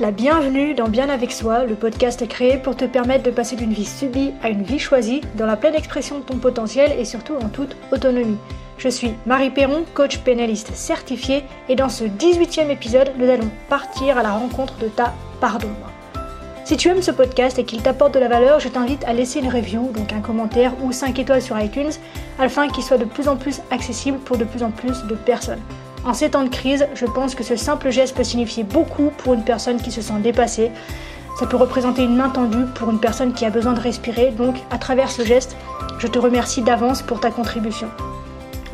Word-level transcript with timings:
la 0.00 0.10
bienvenue 0.10 0.74
dans 0.74 0.88
Bien 0.88 1.08
avec 1.08 1.30
soi, 1.30 1.64
le 1.64 1.74
podcast 1.74 2.26
créé 2.26 2.56
pour 2.56 2.76
te 2.76 2.84
permettre 2.84 3.22
de 3.22 3.30
passer 3.30 3.54
d'une 3.54 3.72
vie 3.72 3.84
subie 3.84 4.32
à 4.42 4.48
une 4.48 4.62
vie 4.62 4.78
choisie, 4.78 5.20
dans 5.36 5.46
la 5.46 5.56
pleine 5.56 5.74
expression 5.74 6.18
de 6.18 6.24
ton 6.24 6.38
potentiel 6.38 6.92
et 6.98 7.04
surtout 7.04 7.34
en 7.34 7.48
toute 7.48 7.76
autonomie. 7.92 8.38
Je 8.76 8.88
suis 8.88 9.14
Marie 9.24 9.50
Perron, 9.50 9.84
coach 9.94 10.18
pénaliste 10.18 10.74
certifiée, 10.74 11.44
et 11.68 11.76
dans 11.76 11.88
ce 11.88 12.04
18e 12.04 12.70
épisode, 12.70 13.12
nous 13.18 13.28
allons 13.28 13.50
partir 13.68 14.18
à 14.18 14.22
la 14.22 14.32
rencontre 14.32 14.76
de 14.78 14.88
ta 14.88 15.14
part 15.40 15.58
d'ombre. 15.58 15.90
Si 16.64 16.76
tu 16.76 16.88
aimes 16.88 17.02
ce 17.02 17.12
podcast 17.12 17.58
et 17.58 17.64
qu'il 17.64 17.82
t'apporte 17.82 18.14
de 18.14 18.20
la 18.20 18.28
valeur, 18.28 18.58
je 18.58 18.68
t'invite 18.68 19.04
à 19.04 19.12
laisser 19.12 19.38
une 19.40 19.52
review, 19.52 19.92
donc 19.92 20.12
un 20.12 20.20
commentaire 20.20 20.72
ou 20.82 20.92
5 20.92 21.18
étoiles 21.18 21.42
sur 21.42 21.60
iTunes, 21.60 21.92
afin 22.38 22.68
qu'il 22.68 22.82
soit 22.82 22.98
de 22.98 23.04
plus 23.04 23.28
en 23.28 23.36
plus 23.36 23.60
accessible 23.70 24.18
pour 24.18 24.38
de 24.38 24.44
plus 24.44 24.62
en 24.62 24.70
plus 24.70 25.04
de 25.04 25.14
personnes. 25.14 25.62
En 26.06 26.12
ces 26.12 26.30
temps 26.30 26.44
de 26.44 26.50
crise, 26.50 26.86
je 26.94 27.06
pense 27.06 27.34
que 27.34 27.42
ce 27.42 27.56
simple 27.56 27.90
geste 27.90 28.14
peut 28.14 28.24
signifier 28.24 28.62
beaucoup 28.62 29.10
pour 29.16 29.32
une 29.32 29.42
personne 29.42 29.80
qui 29.80 29.90
se 29.90 30.02
sent 30.02 30.20
dépassée. 30.22 30.70
Ça 31.38 31.46
peut 31.46 31.56
représenter 31.56 32.02
une 32.04 32.16
main 32.16 32.28
tendue 32.28 32.66
pour 32.74 32.90
une 32.90 33.00
personne 33.00 33.32
qui 33.32 33.46
a 33.46 33.50
besoin 33.50 33.72
de 33.72 33.80
respirer. 33.80 34.30
Donc, 34.30 34.56
à 34.70 34.76
travers 34.76 35.10
ce 35.10 35.24
geste, 35.24 35.56
je 35.98 36.06
te 36.06 36.18
remercie 36.18 36.60
d'avance 36.60 37.00
pour 37.00 37.20
ta 37.20 37.30
contribution. 37.30 37.88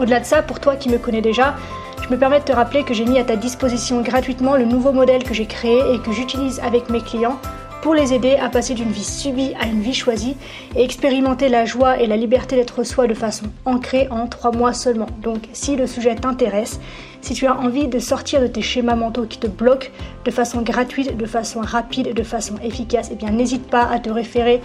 Au-delà 0.01 0.19
de 0.19 0.25
ça, 0.25 0.43
pour 0.43 0.59
toi 0.59 0.75
qui 0.75 0.89
me 0.89 0.98
connais 0.98 1.20
déjà, 1.20 1.55
je 2.03 2.09
me 2.09 2.19
permets 2.19 2.41
de 2.41 2.45
te 2.45 2.53
rappeler 2.53 2.83
que 2.83 2.95
j'ai 2.95 3.05
mis 3.05 3.19
à 3.19 3.25
ta 3.25 3.37
disposition 3.37 4.00
gratuitement 4.00 4.56
le 4.56 4.65
nouveau 4.65 4.91
modèle 4.91 5.22
que 5.22 5.33
j'ai 5.33 5.47
créé 5.47 5.78
et 5.94 6.00
que 6.00 6.11
j'utilise 6.11 6.59
avec 6.61 6.91
mes 6.91 7.00
clients 7.00 7.39
pour 7.83 7.94
les 7.94 8.12
aider 8.12 8.37
à 8.37 8.48
passer 8.50 8.75
d'une 8.75 8.91
vie 8.91 9.05
subie 9.05 9.55
à 9.59 9.67
une 9.67 9.81
vie 9.81 9.94
choisie 9.94 10.37
et 10.77 10.83
expérimenter 10.83 11.48
la 11.48 11.65
joie 11.65 11.98
et 11.98 12.06
la 12.06 12.17
liberté 12.17 12.56
d'être 12.56 12.84
soi 12.84 13.06
de 13.06 13.15
façon 13.15 13.47
ancrée 13.65 14.09
en 14.11 14.27
trois 14.27 14.53
mois 14.53 14.75
seulement. 14.75 15.06
Donc 15.22 15.48
si 15.53 15.77
le 15.77 15.87
sujet 15.87 16.15
t'intéresse, 16.15 16.81
si 17.20 17.34
tu 17.34 17.46
as 17.46 17.56
envie 17.56 17.88
de 17.88 17.98
sortir 17.98 18.40
de 18.40 18.46
tes 18.46 18.62
schémas 18.62 18.94
mentaux 18.94 19.26
qui 19.26 19.38
te 19.38 19.46
bloquent 19.46 19.88
de 20.24 20.30
façon 20.30 20.62
gratuite, 20.62 21.16
de 21.16 21.26
façon 21.26 21.60
rapide, 21.60 22.14
de 22.14 22.22
façon 22.22 22.54
efficace, 22.62 23.10
eh 23.12 23.16
bien 23.16 23.30
n'hésite 23.30 23.66
pas 23.66 23.86
à 23.86 23.98
te 23.98 24.10
référer 24.10 24.60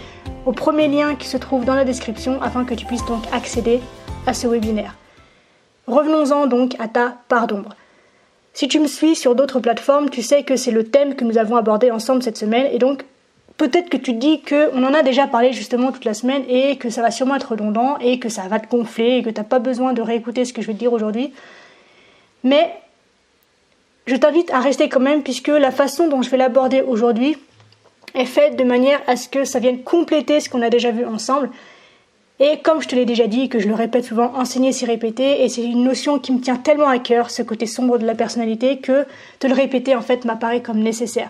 au 0.46 0.52
premier 0.52 0.88
lien 0.88 1.16
qui 1.16 1.28
se 1.28 1.38
trouve 1.38 1.66
dans 1.66 1.76
la 1.76 1.86
description 1.86 2.42
afin 2.42 2.66
que 2.66 2.74
tu 2.74 2.86
puisses 2.86 3.06
donc 3.06 3.24
accéder 3.32 3.80
à 4.26 4.34
ce 4.34 4.48
webinaire. 4.48 4.96
Revenons-en 5.88 6.48
donc 6.48 6.76
à 6.80 6.88
ta 6.88 7.18
part 7.28 7.48
d'ombre. 7.48 7.76
Si 8.54 8.68
tu 8.68 8.80
me 8.80 8.88
suis 8.88 9.16
sur 9.16 9.36
d'autres 9.36 9.60
plateformes, 9.60 10.10
tu 10.10 10.22
sais 10.22 10.44
que 10.44 10.56
c'est 10.56 10.72
le 10.72 10.86
thème 10.86 11.16
que 11.16 11.26
nous 11.26 11.38
avons 11.38 11.58
abordé 11.58 11.92
ensemble 11.92 12.24
cette 12.24 12.38
semaine 12.38 12.68
et 12.72 12.80
donc 12.80 13.04
peut-être 13.58 13.90
que 13.90 13.98
tu 13.98 14.14
te 14.14 14.20
dis 14.20 14.42
qu'on 14.42 14.84
en 14.84 14.94
a 14.94 15.04
déjà 15.04 15.28
parlé 15.28 15.52
justement 15.52 15.92
toute 15.92 16.06
la 16.06 16.14
semaine 16.14 16.44
et 16.48 16.78
que 16.78 16.90
ça 16.90 17.02
va 17.02 17.12
sûrement 17.12 17.36
être 17.36 17.52
redondant 17.52 17.98
et 18.00 18.20
que 18.20 18.30
ça 18.30 18.44
va 18.48 18.60
te 18.60 18.70
gonfler 18.70 19.18
et 19.18 19.24
que 19.24 19.30
tu 19.30 19.40
n'as 19.40 19.46
pas 19.46 19.60
besoin 19.60 19.94
de 19.94 20.02
réécouter 20.02 20.46
ce 20.46 20.54
que 20.54 20.62
je 20.62 20.68
vais 20.68 20.74
te 20.74 20.80
dire 20.80 20.94
aujourd'hui. 20.94 21.34
Mais 22.46 22.74
je 24.08 24.16
t'invite 24.16 24.50
à 24.52 24.62
rester 24.62 24.88
quand 24.88 25.02
même 25.02 25.22
puisque 25.22 25.50
la 25.50 25.72
façon 25.72 26.08
dont 26.08 26.22
je 26.22 26.30
vais 26.30 26.38
l'aborder 26.38 26.82
aujourd'hui 26.82 27.38
est 28.14 28.26
faite 28.26 28.56
de 28.56 28.64
manière 28.64 29.02
à 29.08 29.18
ce 29.18 29.28
que 29.28 29.44
ça 29.44 29.60
vienne 29.60 29.84
compléter 29.84 30.40
ce 30.40 30.48
qu'on 30.48 30.62
a 30.62 30.70
déjà 30.70 30.92
vu 30.92 31.06
ensemble 31.06 31.50
et 32.40 32.60
comme 32.62 32.82
je 32.82 32.88
te 32.90 32.96
l'ai 32.96 33.06
déjà 33.06 33.28
dit, 33.28 33.48
que 33.48 33.60
je 33.60 33.68
le 33.68 33.76
répète 33.76 34.04
souvent, 34.04 34.34
enseigner 34.36 34.74
c'est 34.74 34.86
répéter, 34.86 35.44
et 35.44 35.50
c'est 35.50 35.64
une 35.64 35.86
notion 35.86 36.20
qui 36.20 36.34
me 36.34 36.42
tient 36.42 36.58
tellement 36.58 36.90
à 36.90 37.00
cœur, 37.00 37.30
ce 37.32 37.42
côté 37.42 37.66
sombre 37.66 37.98
de 37.98 38.06
la 38.06 38.14
personnalité, 38.14 38.80
que 38.80 39.06
de 39.40 39.48
le 39.48 39.54
répéter 39.54 39.96
en 39.96 40.02
fait 40.02 40.26
m'apparaît 40.26 40.62
comme 40.62 40.80
nécessaire. 40.80 41.30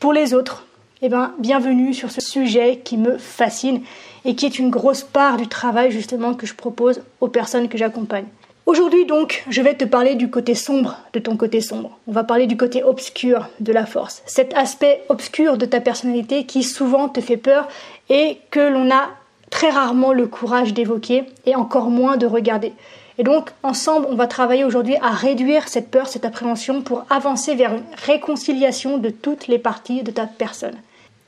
Pour 0.00 0.12
les 0.12 0.34
autres, 0.34 0.66
eh 1.00 1.08
ben, 1.08 1.32
bienvenue 1.38 1.94
sur 1.94 2.10
ce 2.10 2.20
sujet 2.20 2.82
qui 2.84 2.98
me 2.98 3.16
fascine 3.16 3.80
et 4.26 4.34
qui 4.34 4.44
est 4.44 4.58
une 4.58 4.68
grosse 4.68 5.02
part 5.02 5.38
du 5.38 5.48
travail 5.48 5.90
justement 5.90 6.34
que 6.34 6.46
je 6.46 6.54
propose 6.54 7.02
aux 7.20 7.28
personnes 7.28 7.68
que 7.68 7.78
j'accompagne. 7.78 8.26
Aujourd'hui 8.64 9.06
donc, 9.06 9.44
je 9.48 9.60
vais 9.60 9.74
te 9.74 9.84
parler 9.84 10.14
du 10.14 10.30
côté 10.30 10.54
sombre 10.54 10.96
de 11.12 11.18
ton 11.18 11.36
côté 11.36 11.60
sombre. 11.60 11.98
On 12.06 12.12
va 12.12 12.22
parler 12.22 12.46
du 12.46 12.56
côté 12.56 12.84
obscur 12.84 13.48
de 13.58 13.72
la 13.72 13.86
force. 13.86 14.22
Cet 14.26 14.54
aspect 14.54 15.02
obscur 15.08 15.58
de 15.58 15.66
ta 15.66 15.80
personnalité 15.80 16.46
qui 16.46 16.62
souvent 16.62 17.08
te 17.08 17.20
fait 17.20 17.36
peur 17.36 17.66
et 18.08 18.38
que 18.52 18.60
l'on 18.60 18.88
a 18.92 19.08
très 19.50 19.70
rarement 19.70 20.12
le 20.12 20.28
courage 20.28 20.74
d'évoquer 20.74 21.24
et 21.44 21.56
encore 21.56 21.90
moins 21.90 22.16
de 22.16 22.26
regarder. 22.26 22.72
Et 23.18 23.24
donc, 23.24 23.50
ensemble, 23.64 24.06
on 24.08 24.14
va 24.14 24.28
travailler 24.28 24.64
aujourd'hui 24.64 24.96
à 25.02 25.10
réduire 25.10 25.66
cette 25.66 25.90
peur, 25.90 26.06
cette 26.06 26.24
appréhension 26.24 26.82
pour 26.82 27.04
avancer 27.10 27.56
vers 27.56 27.74
une 27.74 27.82
réconciliation 28.06 28.96
de 28.96 29.10
toutes 29.10 29.48
les 29.48 29.58
parties 29.58 30.04
de 30.04 30.12
ta 30.12 30.26
personne. 30.26 30.76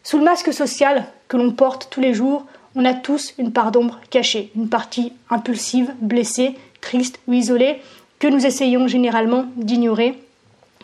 Sous 0.05 0.19
le 0.19 0.25
masque 0.25 0.53
social 0.53 1.05
que 1.27 1.37
l'on 1.37 1.50
porte 1.50 1.89
tous 1.91 2.00
les 2.00 2.15
jours, 2.15 2.47
on 2.77 2.84
a 2.84 2.94
tous 2.94 3.34
une 3.39 3.53
part 3.53 3.73
d'ombre 3.73 3.99
cachée, 4.11 4.50
une 4.55 4.69
partie 4.69 5.12
impulsive, 5.31 5.93
blessée, 6.00 6.55
triste 6.84 7.19
ou 7.27 7.33
isolée 7.33 7.81
que 8.21 8.28
nous 8.28 8.47
essayons 8.47 8.87
généralement 8.87 9.47
d'ignorer 9.56 10.15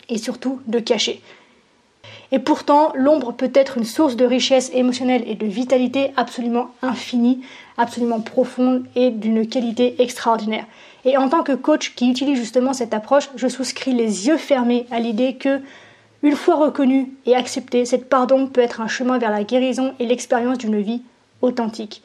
et 0.09 0.19
surtout 0.19 0.61
de 0.67 0.81
cacher. 0.81 1.23
Et 2.33 2.39
pourtant, 2.39 2.93
l'ombre 2.95 3.33
peut 3.33 3.51
être 3.55 3.77
une 3.77 3.85
source 3.85 4.17
de 4.17 4.25
richesse 4.25 4.71
émotionnelle 4.73 5.25
et 5.27 5.35
de 5.35 5.47
vitalité 5.47 6.13
absolument 6.17 6.71
infinie, 6.81 7.41
absolument 7.77 8.21
profonde 8.21 8.85
et 8.95 9.11
d'une 9.11 9.47
qualité 9.47 10.01
extraordinaire. 10.01 10.67
Et 11.05 11.17
en 11.17 11.29
tant 11.29 11.43
que 11.43 11.53
coach 11.53 11.95
qui 11.95 12.09
utilise 12.09 12.39
justement 12.39 12.73
cette 12.73 12.95
approche, 12.95 13.31
je 13.37 13.49
souscris 13.49 13.93
les 13.93 14.29
yeux 14.29 14.37
fermés 14.37 14.87
à 14.91 15.01
l'idée 15.01 15.35
que, 15.35 15.61
une 16.23 16.37
fois 16.37 16.57
reconnue 16.57 17.13
et 17.27 17.35
acceptée, 17.35 17.85
cette 17.85 18.09
pardon 18.09 18.47
peut 18.47 18.61
être 18.61 18.81
un 18.81 18.89
chemin 18.89 19.19
vers 19.19 19.31
la 19.31 19.45
guérison 19.45 19.95
et 19.99 20.07
l'expérience 20.07 20.59
d'une 20.59 20.81
vie 20.81 21.03
authentique. 21.43 22.03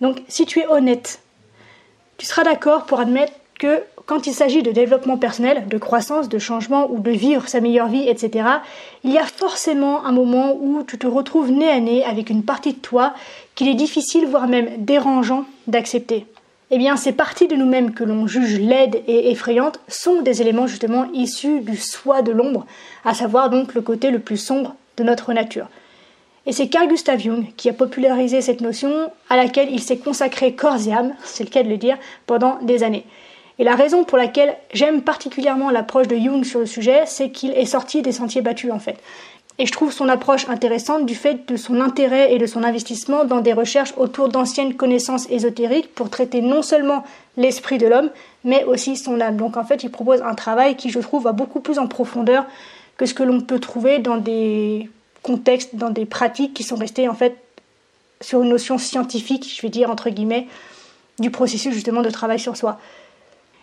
Donc, 0.00 0.22
si 0.28 0.46
tu 0.46 0.60
es 0.60 0.66
honnête, 0.66 1.20
tu 2.18 2.26
seras 2.26 2.44
d'accord 2.44 2.84
pour 2.84 3.00
admettre 3.00 3.32
que 3.58 3.82
quand 4.06 4.26
il 4.26 4.34
s'agit 4.34 4.62
de 4.62 4.70
développement 4.70 5.16
personnel, 5.16 5.66
de 5.68 5.78
croissance, 5.78 6.28
de 6.28 6.38
changement 6.38 6.90
ou 6.90 6.98
de 7.00 7.10
vivre 7.10 7.48
sa 7.48 7.60
meilleure 7.60 7.88
vie, 7.88 8.06
etc., 8.08 8.46
il 9.02 9.12
y 9.12 9.18
a 9.18 9.24
forcément 9.24 10.04
un 10.04 10.12
moment 10.12 10.56
où 10.60 10.82
tu 10.82 10.98
te 10.98 11.06
retrouves 11.06 11.50
nez 11.50 11.70
à 11.70 11.80
nez 11.80 12.04
avec 12.04 12.28
une 12.28 12.44
partie 12.44 12.74
de 12.74 12.78
toi 12.78 13.14
qu'il 13.54 13.68
est 13.68 13.74
difficile, 13.74 14.26
voire 14.26 14.48
même 14.48 14.84
dérangeant, 14.84 15.44
d'accepter. 15.66 16.26
Eh 16.70 16.78
bien, 16.78 16.96
ces 16.96 17.12
parties 17.12 17.46
de 17.46 17.56
nous-mêmes 17.56 17.92
que 17.92 18.04
l'on 18.04 18.26
juge 18.26 18.58
laides 18.58 19.02
et 19.06 19.30
effrayantes 19.30 19.80
sont 19.88 20.22
des 20.22 20.42
éléments 20.42 20.66
justement 20.66 21.06
issus 21.14 21.60
du 21.60 21.76
soi 21.76 22.22
de 22.22 22.32
l'ombre, 22.32 22.66
à 23.04 23.14
savoir 23.14 23.48
donc 23.48 23.74
le 23.74 23.80
côté 23.80 24.10
le 24.10 24.18
plus 24.18 24.38
sombre 24.38 24.74
de 24.96 25.04
notre 25.04 25.32
nature. 25.32 25.68
Et 26.46 26.52
c'est 26.52 26.68
Carl 26.68 26.88
Gustav 26.88 27.18
Jung 27.20 27.46
qui 27.56 27.70
a 27.70 27.72
popularisé 27.72 28.42
cette 28.42 28.60
notion 28.60 29.10
à 29.30 29.36
laquelle 29.36 29.70
il 29.70 29.80
s'est 29.80 29.96
consacré 29.96 30.54
corps 30.54 30.86
et 30.86 30.92
âme, 30.92 31.14
c'est 31.24 31.44
le 31.44 31.50
cas 31.50 31.62
de 31.62 31.68
le 31.68 31.78
dire, 31.78 31.96
pendant 32.26 32.58
des 32.62 32.82
années. 32.82 33.04
Et 33.58 33.64
la 33.64 33.76
raison 33.76 34.04
pour 34.04 34.18
laquelle 34.18 34.56
j'aime 34.72 35.02
particulièrement 35.02 35.70
l'approche 35.70 36.08
de 36.08 36.16
Jung 36.16 36.44
sur 36.44 36.60
le 36.60 36.66
sujet, 36.66 37.02
c'est 37.06 37.30
qu'il 37.30 37.52
est 37.52 37.66
sorti 37.66 38.02
des 38.02 38.12
sentiers 38.12 38.42
battus 38.42 38.72
en 38.72 38.78
fait. 38.78 38.98
Et 39.58 39.66
je 39.66 39.72
trouve 39.72 39.92
son 39.92 40.08
approche 40.08 40.48
intéressante 40.48 41.06
du 41.06 41.14
fait 41.14 41.48
de 41.48 41.56
son 41.56 41.80
intérêt 41.80 42.34
et 42.34 42.38
de 42.38 42.46
son 42.46 42.64
investissement 42.64 43.24
dans 43.24 43.40
des 43.40 43.52
recherches 43.52 43.94
autour 43.96 44.28
d'anciennes 44.28 44.74
connaissances 44.74 45.30
ésotériques 45.30 45.94
pour 45.94 46.10
traiter 46.10 46.40
non 46.40 46.60
seulement 46.60 47.04
l'esprit 47.36 47.78
de 47.78 47.86
l'homme, 47.86 48.10
mais 48.42 48.64
aussi 48.64 48.96
son 48.96 49.20
âme. 49.20 49.36
Donc 49.36 49.56
en 49.56 49.62
fait, 49.62 49.84
il 49.84 49.90
propose 49.90 50.22
un 50.22 50.34
travail 50.34 50.74
qui, 50.74 50.90
je 50.90 50.98
trouve, 50.98 51.22
va 51.22 51.32
beaucoup 51.32 51.60
plus 51.60 51.78
en 51.78 51.86
profondeur 51.86 52.46
que 52.96 53.06
ce 53.06 53.14
que 53.14 53.22
l'on 53.22 53.40
peut 53.40 53.60
trouver 53.60 54.00
dans 54.00 54.16
des 54.16 54.90
contextes, 55.24 55.74
dans 55.74 55.90
des 55.90 56.04
pratiques 56.04 56.54
qui 56.54 56.62
sont 56.62 56.76
restées 56.76 57.08
en 57.08 57.14
fait 57.14 57.36
sur 58.20 58.42
une 58.42 58.50
notion 58.50 58.78
scientifique, 58.78 59.52
je 59.52 59.60
vais 59.62 59.70
dire 59.70 59.90
entre 59.90 60.10
guillemets, 60.10 60.46
du 61.18 61.30
processus 61.30 61.74
justement 61.74 62.02
de 62.02 62.10
travail 62.10 62.38
sur 62.38 62.56
soi. 62.56 62.78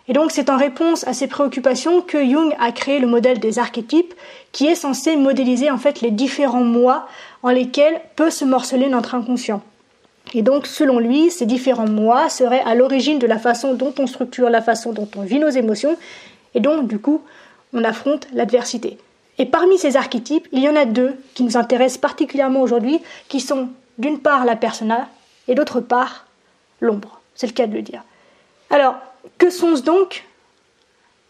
Et 0.08 0.12
donc 0.12 0.32
c'est 0.32 0.50
en 0.50 0.56
réponse 0.56 1.06
à 1.06 1.14
ces 1.14 1.28
préoccupations 1.28 2.00
que 2.00 2.22
Jung 2.24 2.54
a 2.58 2.72
créé 2.72 2.98
le 2.98 3.06
modèle 3.06 3.38
des 3.38 3.58
archétypes 3.58 4.12
qui 4.50 4.66
est 4.66 4.74
censé 4.74 5.16
modéliser 5.16 5.70
en 5.70 5.78
fait 5.78 6.00
les 6.00 6.10
différents 6.10 6.64
moi 6.64 7.06
en 7.42 7.50
lesquels 7.50 8.00
peut 8.16 8.30
se 8.30 8.44
morceler 8.44 8.88
notre 8.88 9.14
inconscient. 9.14 9.62
Et 10.34 10.42
donc 10.42 10.66
selon 10.66 10.98
lui, 10.98 11.30
ces 11.30 11.46
différents 11.46 11.88
moi 11.88 12.28
seraient 12.28 12.62
à 12.62 12.74
l'origine 12.74 13.20
de 13.20 13.26
la 13.28 13.38
façon 13.38 13.74
dont 13.74 13.94
on 13.98 14.08
structure 14.08 14.50
la 14.50 14.62
façon 14.62 14.92
dont 14.92 15.08
on 15.16 15.22
vit 15.22 15.38
nos 15.38 15.48
émotions 15.48 15.96
et 16.54 16.60
donc 16.60 16.88
du 16.88 16.98
coup 16.98 17.22
on 17.72 17.84
affronte 17.84 18.26
l'adversité. 18.32 18.98
Et 19.38 19.46
parmi 19.46 19.78
ces 19.78 19.96
archétypes, 19.96 20.48
il 20.52 20.60
y 20.60 20.68
en 20.68 20.76
a 20.76 20.84
deux 20.84 21.14
qui 21.34 21.42
nous 21.42 21.56
intéressent 21.56 21.98
particulièrement 21.98 22.60
aujourd'hui, 22.60 23.00
qui 23.28 23.40
sont 23.40 23.68
d'une 23.98 24.20
part 24.20 24.44
la 24.44 24.56
persona 24.56 25.08
et 25.48 25.54
d'autre 25.54 25.80
part 25.80 26.26
l'ombre. 26.80 27.20
C'est 27.34 27.46
le 27.46 27.52
cas 27.52 27.66
de 27.66 27.74
le 27.74 27.82
dire. 27.82 28.02
Alors, 28.70 28.96
que 29.38 29.50
sont-ce 29.50 29.82
donc 29.82 30.24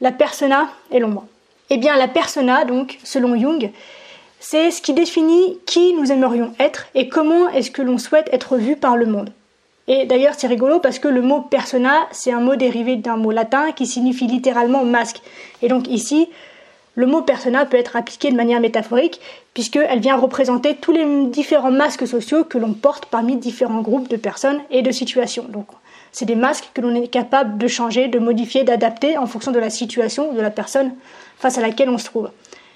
la 0.00 0.12
persona 0.12 0.68
et 0.90 0.98
l'ombre? 0.98 1.26
Eh 1.70 1.78
bien, 1.78 1.96
la 1.96 2.08
persona, 2.08 2.64
donc, 2.64 2.98
selon 3.04 3.38
Jung, 3.38 3.70
c'est 4.40 4.70
ce 4.72 4.82
qui 4.82 4.92
définit 4.92 5.58
qui 5.66 5.94
nous 5.94 6.10
aimerions 6.10 6.52
être 6.58 6.86
et 6.94 7.08
comment 7.08 7.48
est-ce 7.50 7.70
que 7.70 7.82
l'on 7.82 7.98
souhaite 7.98 8.28
être 8.32 8.56
vu 8.56 8.76
par 8.76 8.96
le 8.96 9.06
monde. 9.06 9.32
Et 9.88 10.04
d'ailleurs, 10.04 10.34
c'est 10.36 10.46
rigolo 10.46 10.80
parce 10.80 10.98
que 10.98 11.08
le 11.08 11.22
mot 11.22 11.40
persona, 11.40 12.06
c'est 12.10 12.32
un 12.32 12.40
mot 12.40 12.56
dérivé 12.56 12.96
d'un 12.96 13.16
mot 13.16 13.30
latin 13.30 13.72
qui 13.72 13.86
signifie 13.86 14.26
littéralement 14.26 14.84
masque. 14.84 15.20
Et 15.60 15.68
donc 15.68 15.88
ici, 15.88 16.28
le 16.94 17.06
mot 17.06 17.22
persona 17.22 17.64
peut 17.64 17.78
être 17.78 17.96
appliqué 17.96 18.30
de 18.30 18.36
manière 18.36 18.60
métaphorique 18.60 19.20
puisqu'elle 19.54 20.00
vient 20.00 20.16
représenter 20.16 20.76
tous 20.76 20.92
les 20.92 21.26
différents 21.26 21.70
masques 21.70 22.06
sociaux 22.06 22.44
que 22.44 22.58
l'on 22.58 22.74
porte 22.74 23.06
parmi 23.06 23.36
différents 23.36 23.80
groupes 23.80 24.08
de 24.08 24.16
personnes 24.16 24.60
et 24.70 24.82
de 24.82 24.90
situations. 24.90 25.46
Donc 25.48 25.66
c'est 26.12 26.26
des 26.26 26.34
masques 26.34 26.70
que 26.74 26.80
l'on 26.80 26.94
est 26.94 27.08
capable 27.08 27.56
de 27.58 27.66
changer, 27.66 28.08
de 28.08 28.18
modifier, 28.18 28.64
d'adapter 28.64 29.16
en 29.16 29.26
fonction 29.26 29.52
de 29.52 29.58
la 29.58 29.70
situation 29.70 30.30
ou 30.30 30.34
de 30.34 30.42
la 30.42 30.50
personne 30.50 30.92
face 31.38 31.58
à 31.58 31.62
laquelle 31.62 31.88
on 31.88 31.98
se 31.98 32.04
trouve. 32.04 32.30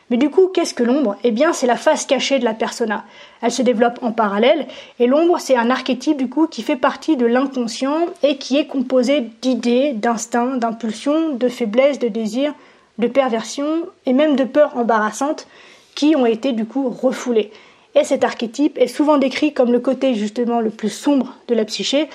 Mais 0.09 0.17
du 0.17 0.31
coup, 0.31 0.49
qu'est-ce 0.49 0.73
que 0.73 0.85
l'ombre? 0.85 1.17
Eh 1.25 1.33
bien, 1.33 1.53
c'est 1.53 1.67
la 1.67 1.77
face 1.77 2.07
cachée 2.07 2.39
de 2.39 2.45
la 2.45 2.55
persona. 2.55 3.05
Elle 3.43 3.51
se 3.51 3.63
développe 3.63 3.99
en 4.03 4.13
parallèle, 4.13 4.67
et 5.01 5.09
l'ombre, 5.09 5.41
c'est 5.41 5.57
un 5.57 5.69
archétype 5.69 6.17
du 6.17 6.29
coup 6.29 6.47
qui 6.47 6.63
fait 6.63 6.77
partie 6.77 7.17
de 7.17 7.27
l'inconscient 7.27 8.07
et 8.23 8.37
qui 8.37 8.57
est 8.57 8.67
composé 8.67 9.29
d'idées, 9.43 9.93
d'instincts, 9.95 10.57
d'impulsions, 10.59 11.31
de 11.31 11.49
faiblesses, 11.49 11.99
de 11.99 12.07
désirs, 12.07 12.55
de 12.98 13.06
perversions 13.06 13.87
et 14.06 14.12
même 14.12 14.37
de 14.37 14.44
peurs 14.44 14.76
embarrassantes 14.76 15.46
qui 15.94 16.16
ont 16.16 16.26
été 16.26 16.52
du 16.52 16.66
coup 16.66 16.88
refoulées. 16.88 17.50
Et 17.94 18.04
cet 18.04 18.25
archétype 18.25 18.78
est 18.78 18.88
souvent 18.88 19.16
décrit 19.16 19.54
comme 19.54 19.72
le 19.72 19.81
côté 19.81 20.14
justement 20.14 20.60
le 20.60 20.70
plus 20.70 20.90
sombre 20.90 21.34
de 21.48 21.54
la 21.54 21.64
psyché 21.64 22.08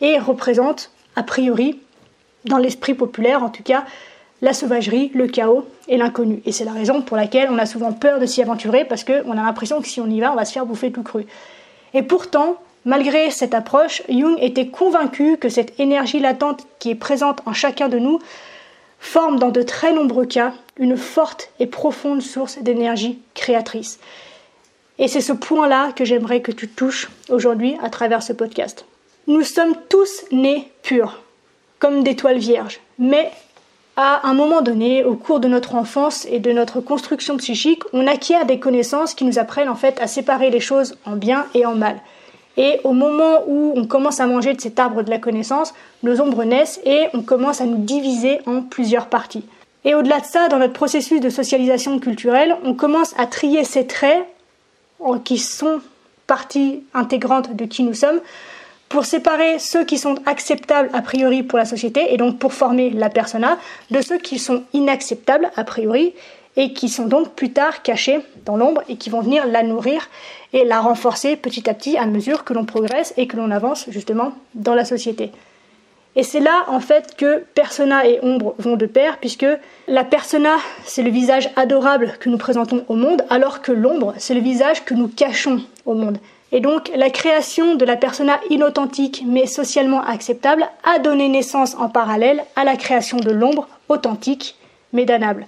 et 0.00 0.18
représente, 0.18 0.90
a 1.16 1.22
priori, 1.22 1.78
dans 2.44 2.58
l'esprit 2.58 2.94
populaire 2.94 3.42
en 3.42 3.48
tout 3.48 3.62
cas, 3.62 3.84
la 4.42 4.52
sauvagerie, 4.52 5.10
le 5.14 5.26
chaos 5.26 5.64
et 5.88 5.96
l'inconnu. 5.96 6.42
Et 6.44 6.52
c'est 6.52 6.64
la 6.64 6.72
raison 6.72 7.02
pour 7.02 7.16
laquelle 7.16 7.48
on 7.50 7.58
a 7.58 7.66
souvent 7.66 7.92
peur 7.92 8.20
de 8.20 8.26
s'y 8.26 8.42
aventurer 8.42 8.84
parce 8.84 9.04
qu'on 9.04 9.32
a 9.32 9.42
l'impression 9.42 9.80
que 9.80 9.88
si 9.88 10.00
on 10.00 10.06
y 10.06 10.20
va, 10.20 10.32
on 10.32 10.36
va 10.36 10.44
se 10.44 10.52
faire 10.52 10.66
bouffer 10.66 10.92
tout 10.92 11.02
cru. 11.02 11.26
Et 11.94 12.02
pourtant, 12.02 12.56
malgré 12.84 13.30
cette 13.30 13.54
approche, 13.54 14.02
Jung 14.08 14.36
était 14.40 14.68
convaincu 14.68 15.36
que 15.36 15.48
cette 15.48 15.78
énergie 15.80 16.20
latente 16.20 16.66
qui 16.78 16.90
est 16.90 16.94
présente 16.94 17.40
en 17.46 17.52
chacun 17.52 17.88
de 17.88 17.98
nous 17.98 18.20
forme 18.98 19.38
dans 19.38 19.50
de 19.50 19.62
très 19.62 19.92
nombreux 19.92 20.26
cas 20.26 20.52
une 20.78 20.96
forte 20.96 21.50
et 21.60 21.66
profonde 21.66 22.22
source 22.22 22.58
d'énergie 22.58 23.18
créatrice. 23.34 23.98
Et 24.98 25.08
c'est 25.08 25.20
ce 25.20 25.32
point-là 25.32 25.92
que 25.92 26.04
j'aimerais 26.04 26.42
que 26.42 26.52
tu 26.52 26.68
touches 26.68 27.08
aujourd'hui 27.28 27.76
à 27.82 27.90
travers 27.90 28.22
ce 28.22 28.32
podcast. 28.32 28.84
Nous 29.26 29.42
sommes 29.42 29.74
tous 29.88 30.24
nés 30.32 30.70
purs, 30.82 31.22
comme 31.78 32.02
des 32.02 32.16
toiles 32.16 32.38
vierges, 32.38 32.80
mais 32.98 33.30
à 33.96 34.28
un 34.28 34.34
moment 34.34 34.62
donné, 34.62 35.04
au 35.04 35.14
cours 35.14 35.40
de 35.40 35.48
notre 35.48 35.74
enfance 35.74 36.24
et 36.26 36.38
de 36.38 36.52
notre 36.52 36.80
construction 36.80 37.36
psychique, 37.36 37.82
on 37.92 38.06
acquiert 38.06 38.46
des 38.46 38.60
connaissances 38.60 39.12
qui 39.12 39.24
nous 39.24 39.40
apprennent 39.40 39.68
en 39.68 39.74
fait 39.74 40.00
à 40.00 40.06
séparer 40.06 40.50
les 40.50 40.60
choses 40.60 40.96
en 41.04 41.16
bien 41.16 41.46
et 41.54 41.66
en 41.66 41.74
mal. 41.74 42.00
Et 42.58 42.80
au 42.84 42.92
moment 42.92 43.44
où 43.46 43.72
on 43.76 43.86
commence 43.86 44.20
à 44.20 44.26
manger 44.26 44.52
de 44.52 44.60
cet 44.60 44.78
arbre 44.78 45.02
de 45.02 45.10
la 45.10 45.18
connaissance, 45.18 45.72
nos 46.02 46.20
ombres 46.20 46.44
naissent 46.44 46.80
et 46.84 47.06
on 47.14 47.22
commence 47.22 47.62
à 47.62 47.64
nous 47.64 47.78
diviser 47.78 48.40
en 48.44 48.60
plusieurs 48.60 49.06
parties. 49.06 49.44
Et 49.84 49.94
au-delà 49.94 50.20
de 50.20 50.26
ça, 50.26 50.48
dans 50.48 50.58
notre 50.58 50.74
processus 50.74 51.20
de 51.20 51.30
socialisation 51.30 51.98
culturelle, 52.00 52.56
on 52.64 52.74
commence 52.74 53.14
à 53.16 53.26
trier 53.26 53.64
ces 53.64 53.86
traits 53.86 54.26
qui 55.24 55.38
sont 55.38 55.80
partie 56.28 56.84
intégrante 56.94 57.56
de 57.56 57.64
qui 57.64 57.82
nous 57.82 57.94
sommes 57.94 58.20
pour 58.88 59.04
séparer 59.04 59.58
ceux 59.58 59.84
qui 59.84 59.98
sont 59.98 60.16
acceptables 60.26 60.90
a 60.92 61.02
priori 61.02 61.42
pour 61.42 61.58
la 61.58 61.64
société 61.64 62.12
et 62.12 62.16
donc 62.16 62.38
pour 62.38 62.52
former 62.52 62.90
la 62.90 63.10
persona 63.10 63.58
de 63.90 64.00
ceux 64.00 64.18
qui 64.18 64.38
sont 64.38 64.62
inacceptables 64.72 65.50
a 65.56 65.64
priori 65.64 66.14
et 66.58 66.72
qui 66.72 66.90
sont 66.90 67.06
donc 67.06 67.30
plus 67.34 67.52
tard 67.52 67.82
cachés 67.82 68.18
dans 68.44 68.56
l'ombre 68.56 68.82
et 68.88 68.96
qui 68.96 69.08
vont 69.08 69.20
venir 69.20 69.46
la 69.46 69.62
nourrir 69.62 70.10
et 70.52 70.64
la 70.64 70.80
renforcer 70.80 71.36
petit 71.36 71.70
à 71.70 71.72
petit 71.72 71.96
à 71.96 72.04
mesure 72.04 72.44
que 72.44 72.52
l'on 72.52 72.64
progresse 72.64 73.14
et 73.16 73.26
que 73.28 73.36
l'on 73.36 73.50
avance 73.52 73.86
justement 73.88 74.32
dans 74.54 74.74
la 74.74 74.84
société. 74.84 75.30
Et 76.16 76.24
c'est 76.24 76.40
là 76.40 76.64
en 76.66 76.80
fait 76.80 77.14
que 77.16 77.44
persona 77.54 78.04
et 78.04 78.18
ombre 78.22 78.56
vont 78.58 78.76
de 78.76 78.86
pair, 78.86 79.18
puisque 79.18 79.46
la 79.86 80.02
persona, 80.02 80.56
c'est 80.84 81.04
le 81.04 81.10
visage 81.10 81.48
adorable 81.54 82.14
que 82.18 82.28
nous 82.28 82.38
présentons 82.38 82.84
au 82.88 82.96
monde, 82.96 83.22
alors 83.30 83.62
que 83.62 83.70
l'ombre, 83.70 84.14
c'est 84.18 84.34
le 84.34 84.40
visage 84.40 84.84
que 84.84 84.94
nous 84.94 85.06
cachons 85.06 85.60
au 85.86 85.94
monde. 85.94 86.18
Et 86.50 86.58
donc 86.60 86.90
la 86.96 87.10
création 87.10 87.76
de 87.76 87.84
la 87.84 87.94
persona 87.94 88.40
inauthentique 88.50 89.22
mais 89.24 89.46
socialement 89.46 90.02
acceptable 90.02 90.66
a 90.82 90.98
donné 90.98 91.28
naissance 91.28 91.76
en 91.78 91.88
parallèle 91.88 92.42
à 92.56 92.64
la 92.64 92.74
création 92.74 93.18
de 93.18 93.30
l'ombre 93.30 93.68
authentique 93.88 94.56
mais 94.92 95.04
damnable. 95.04 95.46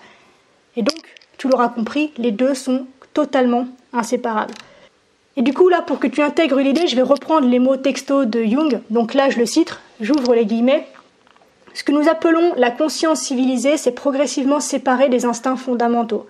Et 0.76 0.82
donc, 0.82 1.02
tu 1.38 1.48
l'auras 1.48 1.68
compris, 1.68 2.12
les 2.16 2.30
deux 2.30 2.54
sont 2.54 2.86
totalement 3.12 3.66
inséparables. 3.92 4.54
Et 5.36 5.42
du 5.42 5.54
coup, 5.54 5.68
là, 5.68 5.82
pour 5.82 5.98
que 5.98 6.06
tu 6.06 6.22
intègres 6.22 6.58
l'idée, 6.58 6.86
je 6.86 6.96
vais 6.96 7.02
reprendre 7.02 7.48
les 7.48 7.58
mots 7.58 7.76
texto 7.76 8.24
de 8.24 8.42
Jung. 8.42 8.80
Donc 8.90 9.14
là, 9.14 9.30
je 9.30 9.38
le 9.38 9.46
cite, 9.46 9.78
j'ouvre 10.00 10.34
les 10.34 10.46
guillemets. 10.46 10.86
Ce 11.72 11.84
que 11.84 11.92
nous 11.92 12.08
appelons 12.08 12.52
la 12.56 12.70
conscience 12.70 13.20
civilisée 13.20 13.76
s'est 13.76 13.92
progressivement 13.92 14.60
séparé 14.60 15.08
des 15.08 15.24
instincts 15.24 15.56
fondamentaux. 15.56 16.26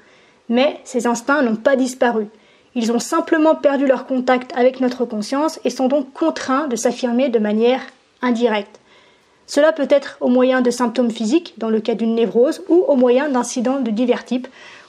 Mais 0.48 0.80
ces 0.84 1.06
instincts 1.06 1.42
n'ont 1.42 1.56
pas 1.56 1.76
disparu. 1.76 2.26
Ils 2.74 2.92
ont 2.92 2.98
simplement 2.98 3.54
perdu 3.54 3.86
leur 3.86 4.06
contact 4.06 4.52
avec 4.56 4.80
notre 4.80 5.04
conscience 5.04 5.58
et 5.64 5.70
sont 5.70 5.88
donc 5.88 6.12
contraints 6.12 6.68
de 6.68 6.76
s'affirmer 6.76 7.28
de 7.28 7.38
manière 7.38 7.80
indirecte. 8.22 8.79
Cela 9.50 9.72
peut 9.72 9.88
être 9.90 10.16
au 10.20 10.28
moyen 10.28 10.60
de 10.60 10.70
symptômes 10.70 11.10
physiques, 11.10 11.54
dans 11.58 11.70
le 11.70 11.80
cas 11.80 11.96
d'une 11.96 12.14
névrose, 12.14 12.62
ou 12.68 12.84
au 12.86 12.94
moyen 12.94 13.28
d'incidents 13.28 13.80
de 13.80 13.90
divers 13.90 14.24
types, 14.24 14.46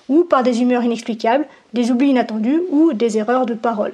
ou 0.08 0.24
par 0.24 0.44
des 0.44 0.62
humeurs 0.62 0.84
inexplicables, 0.84 1.48
des 1.74 1.90
oublis 1.90 2.10
inattendus 2.10 2.62
ou 2.70 2.94
des 2.94 3.18
erreurs 3.18 3.48
de 3.48 3.56
parole. 3.56 3.94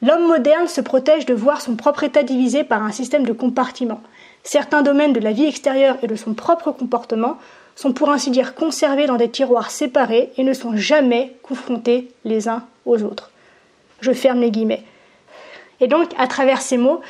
L'homme 0.00 0.26
moderne 0.26 0.66
se 0.66 0.80
protège 0.80 1.26
de 1.26 1.34
voir 1.34 1.60
son 1.60 1.76
propre 1.76 2.04
état 2.04 2.22
divisé 2.22 2.64
par 2.64 2.82
un 2.82 2.90
système 2.90 3.26
de 3.26 3.34
compartiments. 3.34 4.00
Certains 4.44 4.80
domaines 4.80 5.12
de 5.12 5.20
la 5.20 5.32
vie 5.32 5.44
extérieure 5.44 5.98
et 6.02 6.06
de 6.06 6.16
son 6.16 6.32
propre 6.32 6.72
comportement 6.72 7.36
sont 7.76 7.92
pour 7.92 8.08
ainsi 8.08 8.30
dire 8.30 8.54
conservés 8.54 9.06
dans 9.06 9.16
des 9.16 9.30
tiroirs 9.30 9.70
séparés 9.70 10.32
et 10.38 10.42
ne 10.42 10.54
sont 10.54 10.74
jamais 10.74 11.36
confrontés 11.42 12.08
les 12.24 12.48
uns 12.48 12.64
aux 12.86 13.02
autres. 13.02 13.30
Je 14.00 14.12
ferme 14.12 14.40
les 14.40 14.50
guillemets. 14.50 14.84
Et 15.80 15.86
donc, 15.86 16.12
à 16.16 16.28
travers 16.28 16.62
ces 16.62 16.78
mots, 16.78 17.02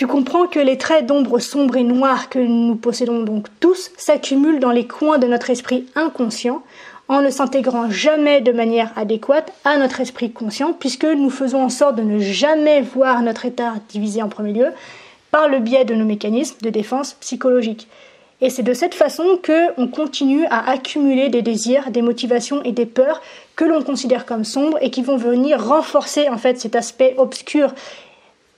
tu 0.00 0.06
comprends 0.06 0.46
que 0.46 0.58
les 0.58 0.78
traits 0.78 1.04
d'ombre 1.04 1.40
sombre 1.40 1.76
et 1.76 1.82
noir 1.82 2.30
que 2.30 2.38
nous 2.38 2.74
possédons 2.74 3.22
donc 3.22 3.48
tous 3.60 3.90
s'accumulent 3.98 4.58
dans 4.58 4.70
les 4.70 4.86
coins 4.86 5.18
de 5.18 5.26
notre 5.26 5.50
esprit 5.50 5.84
inconscient 5.94 6.62
en 7.08 7.20
ne 7.20 7.28
s'intégrant 7.28 7.90
jamais 7.90 8.40
de 8.40 8.50
manière 8.50 8.92
adéquate 8.96 9.52
à 9.62 9.76
notre 9.76 10.00
esprit 10.00 10.32
conscient, 10.32 10.72
puisque 10.72 11.04
nous 11.04 11.28
faisons 11.28 11.62
en 11.62 11.68
sorte 11.68 11.96
de 11.96 12.02
ne 12.02 12.18
jamais 12.18 12.80
voir 12.80 13.20
notre 13.20 13.44
état 13.44 13.74
divisé 13.90 14.22
en 14.22 14.30
premier 14.30 14.54
lieu 14.54 14.68
par 15.30 15.50
le 15.50 15.58
biais 15.58 15.84
de 15.84 15.94
nos 15.94 16.06
mécanismes 16.06 16.56
de 16.62 16.70
défense 16.70 17.12
psychologique. 17.20 17.86
Et 18.40 18.48
c'est 18.48 18.62
de 18.62 18.72
cette 18.72 18.94
façon 18.94 19.38
que 19.42 19.78
on 19.78 19.86
continue 19.86 20.46
à 20.46 20.70
accumuler 20.70 21.28
des 21.28 21.42
désirs, 21.42 21.90
des 21.90 22.00
motivations 22.00 22.62
et 22.62 22.72
des 22.72 22.86
peurs 22.86 23.20
que 23.54 23.66
l'on 23.66 23.82
considère 23.82 24.24
comme 24.24 24.44
sombres 24.44 24.78
et 24.80 24.90
qui 24.90 25.02
vont 25.02 25.18
venir 25.18 25.62
renforcer 25.62 26.30
en 26.30 26.38
fait 26.38 26.58
cet 26.58 26.74
aspect 26.74 27.16
obscur 27.18 27.74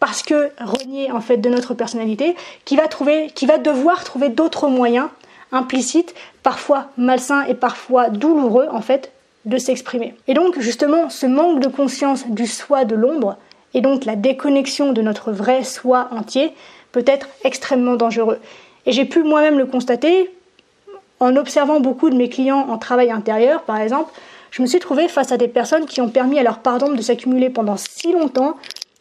parce 0.02 0.24
que 0.24 0.50
renié 0.58 1.12
en 1.12 1.20
fait 1.20 1.36
de 1.36 1.48
notre 1.48 1.74
personnalité, 1.74 2.34
qui 2.64 2.74
va 2.74 2.88
trouver, 2.88 3.28
qui 3.36 3.46
va 3.46 3.58
devoir 3.58 4.02
trouver 4.02 4.30
d'autres 4.30 4.66
moyens 4.66 5.06
implicites, 5.52 6.12
parfois 6.42 6.86
malsains 6.96 7.44
et 7.44 7.54
parfois 7.54 8.08
douloureux 8.08 8.66
en 8.72 8.80
fait, 8.80 9.12
de 9.44 9.58
s'exprimer. 9.58 10.16
Et 10.26 10.34
donc 10.34 10.58
justement, 10.58 11.08
ce 11.08 11.26
manque 11.26 11.60
de 11.60 11.68
conscience 11.68 12.26
du 12.26 12.48
soi 12.48 12.84
de 12.84 12.96
l'ombre 12.96 13.36
et 13.74 13.80
donc 13.80 14.04
la 14.04 14.16
déconnexion 14.16 14.92
de 14.92 15.02
notre 15.02 15.30
vrai 15.30 15.62
soi 15.62 16.08
entier 16.10 16.52
peut 16.90 17.04
être 17.06 17.28
extrêmement 17.44 17.94
dangereux. 17.94 18.40
Et 18.86 18.90
j'ai 18.90 19.04
pu 19.04 19.22
moi-même 19.22 19.56
le 19.56 19.66
constater 19.66 20.32
en 21.20 21.36
observant 21.36 21.78
beaucoup 21.78 22.10
de 22.10 22.16
mes 22.16 22.28
clients 22.28 22.66
en 22.68 22.76
travail 22.76 23.12
intérieur, 23.12 23.62
par 23.62 23.78
exemple. 23.78 24.10
Je 24.50 24.62
me 24.62 24.66
suis 24.66 24.80
trouvée 24.80 25.06
face 25.06 25.30
à 25.30 25.36
des 25.36 25.46
personnes 25.46 25.86
qui 25.86 26.00
ont 26.00 26.08
permis 26.08 26.40
à 26.40 26.42
leur 26.42 26.58
pardon 26.58 26.90
de 26.90 27.00
s'accumuler 27.00 27.50
pendant 27.50 27.76
si 27.76 28.10
longtemps 28.10 28.56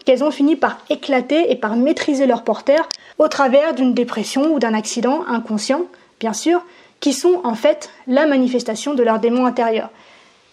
qu'elles 0.05 0.23
ont 0.23 0.31
fini 0.31 0.55
par 0.55 0.77
éclater 0.89 1.51
et 1.51 1.55
par 1.55 1.75
maîtriser 1.75 2.25
leur 2.25 2.43
porteur 2.43 2.87
au 3.17 3.27
travers 3.27 3.73
d'une 3.73 3.93
dépression 3.93 4.53
ou 4.53 4.59
d'un 4.59 4.73
accident 4.73 5.23
inconscient, 5.27 5.83
bien 6.19 6.33
sûr, 6.33 6.63
qui 6.99 7.13
sont 7.13 7.41
en 7.43 7.55
fait 7.55 7.89
la 8.07 8.25
manifestation 8.25 8.93
de 8.93 9.03
leur 9.03 9.19
démon 9.19 9.45
intérieur. 9.45 9.89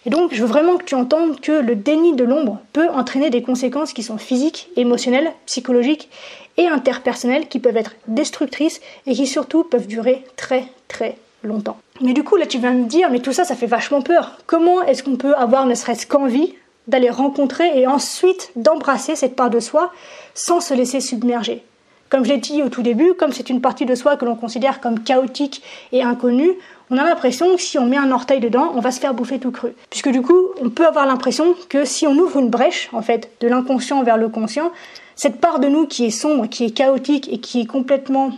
Et 0.05 0.09
donc, 0.09 0.33
je 0.33 0.41
veux 0.41 0.47
vraiment 0.47 0.77
que 0.77 0.85
tu 0.85 0.95
entendes 0.95 1.39
que 1.39 1.51
le 1.51 1.75
déni 1.75 2.15
de 2.15 2.23
l'ombre 2.23 2.59
peut 2.73 2.89
entraîner 2.89 3.29
des 3.29 3.41
conséquences 3.41 3.93
qui 3.93 4.01
sont 4.01 4.17
physiques, 4.17 4.69
émotionnelles, 4.75 5.31
psychologiques 5.45 6.09
et 6.57 6.67
interpersonnelles 6.67 7.47
qui 7.47 7.59
peuvent 7.59 7.77
être 7.77 7.95
destructrices 8.07 8.81
et 9.05 9.13
qui 9.13 9.27
surtout 9.27 9.63
peuvent 9.63 9.87
durer 9.87 10.23
très 10.35 10.65
très 10.87 11.17
longtemps. 11.43 11.77
Mais 12.01 12.13
du 12.13 12.23
coup, 12.23 12.37
là, 12.37 12.45
tu 12.45 12.59
vas 12.59 12.71
me 12.71 12.85
dire, 12.85 13.09
mais 13.11 13.19
tout 13.19 13.33
ça, 13.33 13.43
ça 13.43 13.55
fait 13.55 13.65
vachement 13.65 14.01
peur. 14.01 14.37
Comment 14.45 14.81
est-ce 14.83 15.03
qu'on 15.03 15.17
peut 15.17 15.35
avoir 15.35 15.65
ne 15.65 15.75
serait-ce 15.75 16.07
qu'envie 16.07 16.53
d'aller 16.89 17.09
rencontrer 17.09 17.79
et 17.79 17.87
ensuite 17.87 18.51
d'embrasser 18.55 19.15
cette 19.15 19.35
part 19.35 19.49
de 19.49 19.59
soi 19.59 19.91
sans 20.33 20.59
se 20.59 20.73
laisser 20.73 20.99
submerger 20.99 21.63
comme 22.09 22.25
je 22.25 22.29
l'ai 22.29 22.37
dit 22.37 22.63
au 22.63 22.69
tout 22.69 22.81
début, 22.81 23.13
comme 23.13 23.31
c'est 23.31 23.49
une 23.49 23.61
partie 23.61 23.85
de 23.85 23.95
soi 23.95 24.17
que 24.17 24.25
l'on 24.25 24.35
considère 24.35 24.81
comme 24.81 24.99
chaotique 24.99 25.61
et 25.91 26.03
inconnue, 26.03 26.51
on 26.89 26.97
a 26.97 27.03
l'impression 27.03 27.55
que 27.55 27.61
si 27.61 27.77
on 27.77 27.85
met 27.85 27.97
un 27.97 28.11
orteil 28.11 28.39
dedans, 28.39 28.71
on 28.75 28.79
va 28.79 28.91
se 28.91 28.99
faire 28.99 29.13
bouffer 29.13 29.37
tout 29.37 29.51
cru. 29.51 29.69
Puisque 29.91 30.09
du 30.09 30.21
coup, 30.21 30.47
on 30.59 30.69
peut 30.69 30.87
avoir 30.87 31.05
l'impression 31.05 31.55
que 31.69 31.85
si 31.85 32.07
on 32.07 32.13
ouvre 32.13 32.39
une 32.39 32.49
brèche, 32.49 32.89
en 32.93 33.03
fait, 33.03 33.29
de 33.41 33.47
l'inconscient 33.47 34.01
vers 34.01 34.17
le 34.17 34.29
conscient, 34.29 34.71
cette 35.15 35.39
part 35.39 35.59
de 35.59 35.67
nous 35.67 35.85
qui 35.85 36.05
est 36.05 36.11
sombre, 36.11 36.47
qui 36.47 36.65
est 36.65 36.71
chaotique 36.71 37.31
et 37.31 37.39
qui 37.39 37.61
est 37.61 37.65
complètement 37.65 38.31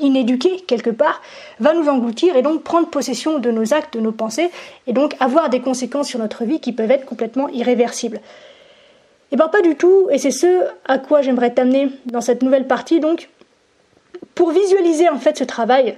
inéduquée 0.00 0.60
quelque 0.66 0.90
part, 0.90 1.22
va 1.60 1.74
nous 1.74 1.88
engloutir 1.88 2.36
et 2.36 2.42
donc 2.42 2.62
prendre 2.62 2.88
possession 2.88 3.38
de 3.38 3.50
nos 3.50 3.74
actes, 3.74 3.94
de 3.94 4.00
nos 4.00 4.12
pensées, 4.12 4.50
et 4.86 4.92
donc 4.92 5.14
avoir 5.20 5.50
des 5.50 5.60
conséquences 5.60 6.08
sur 6.08 6.18
notre 6.18 6.44
vie 6.44 6.60
qui 6.60 6.72
peuvent 6.72 6.90
être 6.90 7.06
complètement 7.06 7.48
irréversibles. 7.48 8.20
Eh 9.32 9.36
bien 9.36 9.48
pas 9.48 9.62
du 9.62 9.76
tout, 9.76 10.08
et 10.10 10.18
c'est 10.18 10.30
ce 10.30 10.64
à 10.84 10.98
quoi 10.98 11.22
j'aimerais 11.22 11.52
t'amener 11.52 11.90
dans 12.06 12.20
cette 12.20 12.42
nouvelle 12.42 12.66
partie. 12.66 13.00
Donc, 13.00 13.28
pour 14.34 14.50
visualiser 14.50 15.08
en 15.08 15.18
fait 15.18 15.38
ce 15.38 15.44
travail, 15.44 15.96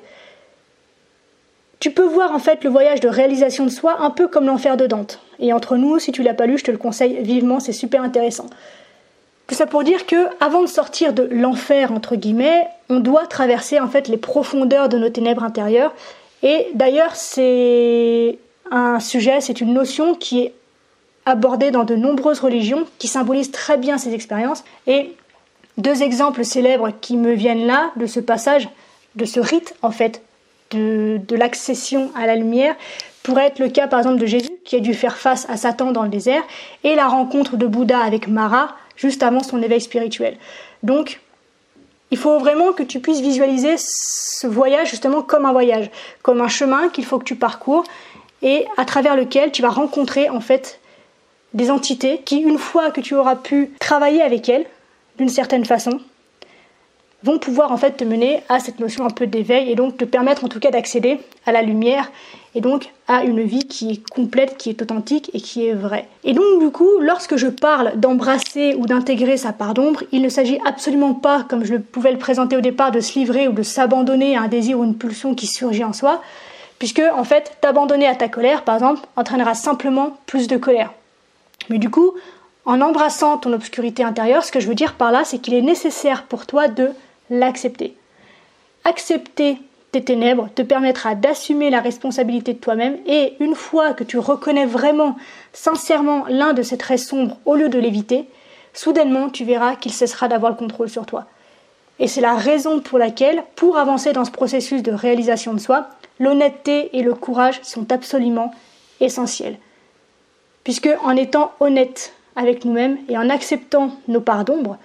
Tu 1.79 1.91
peux 1.91 2.05
voir 2.05 2.33
en 2.33 2.39
fait 2.39 2.65
le 2.65 2.71
voyage 2.71 3.01
de 3.01 3.09
réalisation 3.09 3.65
de 3.65 3.71
soi 3.71 4.01
un 4.01 4.11
peu 4.11 4.29
comme 4.29 4.47
l'enfer 4.47 4.77
de 4.77 4.87
Dante. 4.87 5.21
Et 5.39 5.53
entre 5.53 5.77
nous, 5.77 5.99
si 5.99 6.11
tu 6.11 6.23
l'as 6.23 6.35
pas 6.35 6.47
lu, 6.47 6.59
je 6.59 6.65
te 6.65 6.71
le 6.71 6.79
conseille 6.79 7.23
vivement, 7.23 7.61
c'est 7.61 7.73
super 7.73 8.03
intéressant. 8.03 8.47
Tout 9.47 9.55
ça 9.55 9.67
pour 9.67 9.85
dire 9.85 10.07
que, 10.07 10.27
avant 10.41 10.63
de 10.63 10.67
sortir 10.67 11.13
de 11.13 11.29
l'enfer 11.31 11.93
entre 11.93 12.17
guillemets, 12.17 12.67
on 12.89 12.99
doit 12.99 13.27
traverser 13.27 13.79
en 13.79 13.89
fait 13.89 14.09
les 14.09 14.17
profondeurs 14.17 14.89
de 14.89 14.99
nos 14.99 15.09
ténèbres 15.09 15.45
intérieures. 15.45 15.93
Et 16.43 16.67
d'ailleurs, 16.75 17.15
c'est 17.15 18.39
un 18.71 18.99
sujet, 18.99 19.41
c'est 19.41 19.61
une 19.61 19.73
notion 19.73 20.15
qui 20.15 20.41
est 20.41 20.55
abordée 21.27 21.71
dans 21.71 21.85
de 21.85 21.95
nombreuses 21.95 22.41
religions, 22.41 22.87
qui 22.99 23.09
symbolise 23.09 23.51
très 23.51 23.77
bien 23.77 23.99
ces 23.99 24.15
expériences. 24.15 24.65
Et 24.87 25.15
deux 25.79 26.03
exemples 26.03 26.45
célèbres 26.45 26.91
qui 27.01 27.17
me 27.17 27.33
viennent 27.33 27.67
là 27.67 27.91
de 27.97 28.07
ce 28.07 28.21
passage, 28.21 28.69
de 29.15 29.25
ce 29.25 29.41
rite 29.41 29.75
en 29.83 29.91
fait, 29.91 30.23
de, 30.73 31.21
de 31.27 31.37
l'accession 31.37 32.11
à 32.17 32.27
la 32.27 32.35
lumière, 32.35 32.75
pourrait 33.23 33.47
être 33.47 33.59
le 33.61 33.69
cas 33.69 33.87
par 33.87 34.01
exemple 34.01 34.19
de 34.19 34.27
Jésus 34.27 34.51
qui 34.65 34.77
a 34.77 34.81
dû 34.81 34.95
faire 34.95 35.17
face 35.17 35.49
à 35.49 35.57
Satan 35.57 35.93
dans 35.93 36.03
le 36.03 36.09
désert, 36.09 36.43
et 36.83 36.97
la 36.97 37.07
rencontre 37.07 37.57
de 37.57 37.67
Bouddha 37.67 38.01
avec 38.01 38.27
Mara 38.27 38.75
juste 38.97 39.23
avant 39.23 39.43
son 39.43 39.63
éveil 39.63 39.81
spirituel. 39.81 40.37
Donc, 40.83 41.21
il 42.11 42.19
faut 42.19 42.39
vraiment 42.39 42.73
que 42.73 42.83
tu 42.83 43.01
puisses 43.01 43.21
visualiser 43.21 43.75
ce 43.79 44.47
voyage 44.47 44.91
justement 44.91 45.23
comme 45.23 45.45
un 45.45 45.53
voyage, 45.53 45.91
comme 46.23 46.41
un 46.41 46.49
chemin 46.49 46.89
qu'il 46.89 47.05
faut 47.05 47.19
que 47.19 47.25
tu 47.25 47.37
parcours 47.37 47.85
et 48.43 48.67
à 48.77 48.85
travers 48.85 49.17
lequel 49.17 49.51
tu 49.51 49.63
vas 49.63 49.71
rencontrer 49.71 50.31
en 50.31 50.41
fait 50.41 50.81
des 51.55 51.71
entités 51.71 52.21
qui, 52.25 52.39
une 52.39 52.59
fois 52.59 52.91
que 52.91 53.01
tu 53.01 53.15
auras 53.15 53.37
pu 53.37 53.71
travailler 53.81 54.23
avec 54.23 54.49
elles 54.49 54.67
d'une 55.19 55.29
certaine 55.29 55.65
façon, 55.65 56.01
vont 57.23 57.39
pouvoir 57.39 57.73
en 57.73 57.77
fait 57.77 57.93
te 57.93 58.05
mener 58.05 58.43
à 58.49 58.61
cette 58.61 58.79
notion 58.79 59.05
un 59.05 59.11
peu 59.11 59.27
d'éveil 59.27 59.71
et 59.71 59.75
donc 59.75 59.97
te 59.97 60.05
permettre 60.05 60.45
en 60.45 60.49
tout 60.49 60.61
cas 60.61 60.71
d'accéder 60.71 61.19
à 61.47 61.53
la 61.53 61.63
lumière 61.63 62.11
et 62.55 62.61
donc 62.61 62.91
à 63.09 63.25
une 63.25 63.43
vie 63.43 63.67
qui 63.67 63.91
est 63.91 64.09
complète, 64.09 64.57
qui 64.57 64.71
est 64.71 64.81
authentique 64.81 65.31
et 65.35 65.41
qui 65.41 65.67
est 65.67 65.75
vraie. 65.75 66.09
Et 66.25 66.33
donc 66.33 66.61
du 66.61 66.71
coup, 66.71 66.89
lorsque 67.01 67.37
je 67.37 67.49
parle 67.49 67.99
d'embrasser 67.99 68.75
ou 68.79 68.87
d'intégrer 68.87 69.37
sa 69.37 69.53
part 69.53 69.75
d'ombre, 69.75 70.05
il 70.13 70.23
ne 70.23 70.29
s'agit 70.29 70.59
absolument 70.67 71.15
pas, 71.15 71.45
comme 71.49 71.65
je 71.65 71.77
pouvais 71.77 72.13
le 72.13 72.19
présenter 72.19 72.57
au 72.57 72.63
départ, 72.63 72.93
de 72.93 73.01
se 73.01 73.19
livrer 73.19 73.47
ou 73.47 73.53
de 73.53 73.63
s'abandonner 73.63 74.37
à 74.37 74.43
un 74.43 74.49
désir 74.49 74.79
ou 74.79 74.85
une 74.85 74.97
pulsion 74.97 75.35
qui 75.35 75.47
surgit 75.47 75.85
en 75.85 75.93
soi, 75.93 76.23
puisque 76.79 77.03
en 77.15 77.25
fait, 77.25 77.59
t'abandonner 77.61 78.07
à 78.07 78.15
ta 78.15 78.29
colère, 78.29 78.63
par 78.63 78.77
exemple, 78.77 79.07
entraînera 79.17 79.55
simplement 79.55 80.17
plus 80.27 80.49
de 80.49 80.57
colère. 80.57 80.93
Mais 81.69 81.79
du 81.79 81.91
coup, 81.91 82.13
en 82.65 82.81
embrassant 82.81 83.37
ton 83.37 83.53
obscurité 83.53 84.03
intérieure, 84.03 84.45
ce 84.45 84.53
que 84.53 84.61
je 84.61 84.69
veux 84.69 84.75
dire 84.75 84.95
par 84.95 85.13
là, 85.13 85.25
c'est 85.25 85.39
qu'il 85.39 85.55
est 85.55 85.63
nécessaire 85.63 86.25
pour 86.25 86.47
toi 86.47 86.69
de 86.69 86.91
l'accepter. 87.31 87.97
Accepter 88.85 89.59
tes 89.93 90.05
ténèbres 90.05 90.49
te 90.55 90.63
permettra 90.63 91.15
d'assumer 91.15 91.71
la 91.71 91.81
responsabilité 91.81 92.53
de 92.53 92.59
toi-même 92.59 92.99
et 93.07 93.35
une 93.41 93.55
fois 93.55 93.95
que 93.95 94.05
tu 94.05 94.19
reconnais 94.19 94.67
vraiment, 94.67 95.17
sincèrement 95.53 96.25
l'un 96.29 96.53
de 96.53 96.63
ces 96.63 96.79
traits 96.79 97.01
sombres 97.01 97.39
au 97.45 97.55
lieu 97.55 97.69
de 97.69 97.79
l'éviter, 97.79 98.27
soudainement 98.75 99.31
tu 99.31 99.45
verras 99.45 99.77
qu'il 99.77 99.93
cessera 99.93 100.29
d'avoir 100.29 100.53
le 100.53 100.59
contrôle 100.59 100.91
sur 100.91 101.07
toi. 101.07 101.27
Et 101.99 102.09
c'est 102.09 102.21
la 102.21 102.35
raison 102.35 102.81
pour 102.81 102.99
laquelle, 102.99 103.43
pour 103.55 103.79
avancer 103.79 104.13
dans 104.13 104.25
ce 104.25 104.31
processus 104.31 104.83
de 104.83 104.93
réalisation 104.93 105.55
de 105.55 105.59
soi, 105.59 105.89
l'honnêteté 106.19 106.97
et 106.97 107.03
le 107.03 107.15
courage 107.15 107.61
sont 107.63 107.91
absolument 107.91 108.53
essentiels. 109.01 109.57
Puisque 110.63 110.91
en 111.03 111.17
étant 111.17 111.53
honnête 111.61 112.13
avec 112.35 112.65
nous-mêmes 112.65 112.99
et 113.09 113.17
en 113.17 113.31
acceptant 113.31 113.93
nos 114.09 114.21
parts 114.21 114.45
d'ombre, 114.45 114.77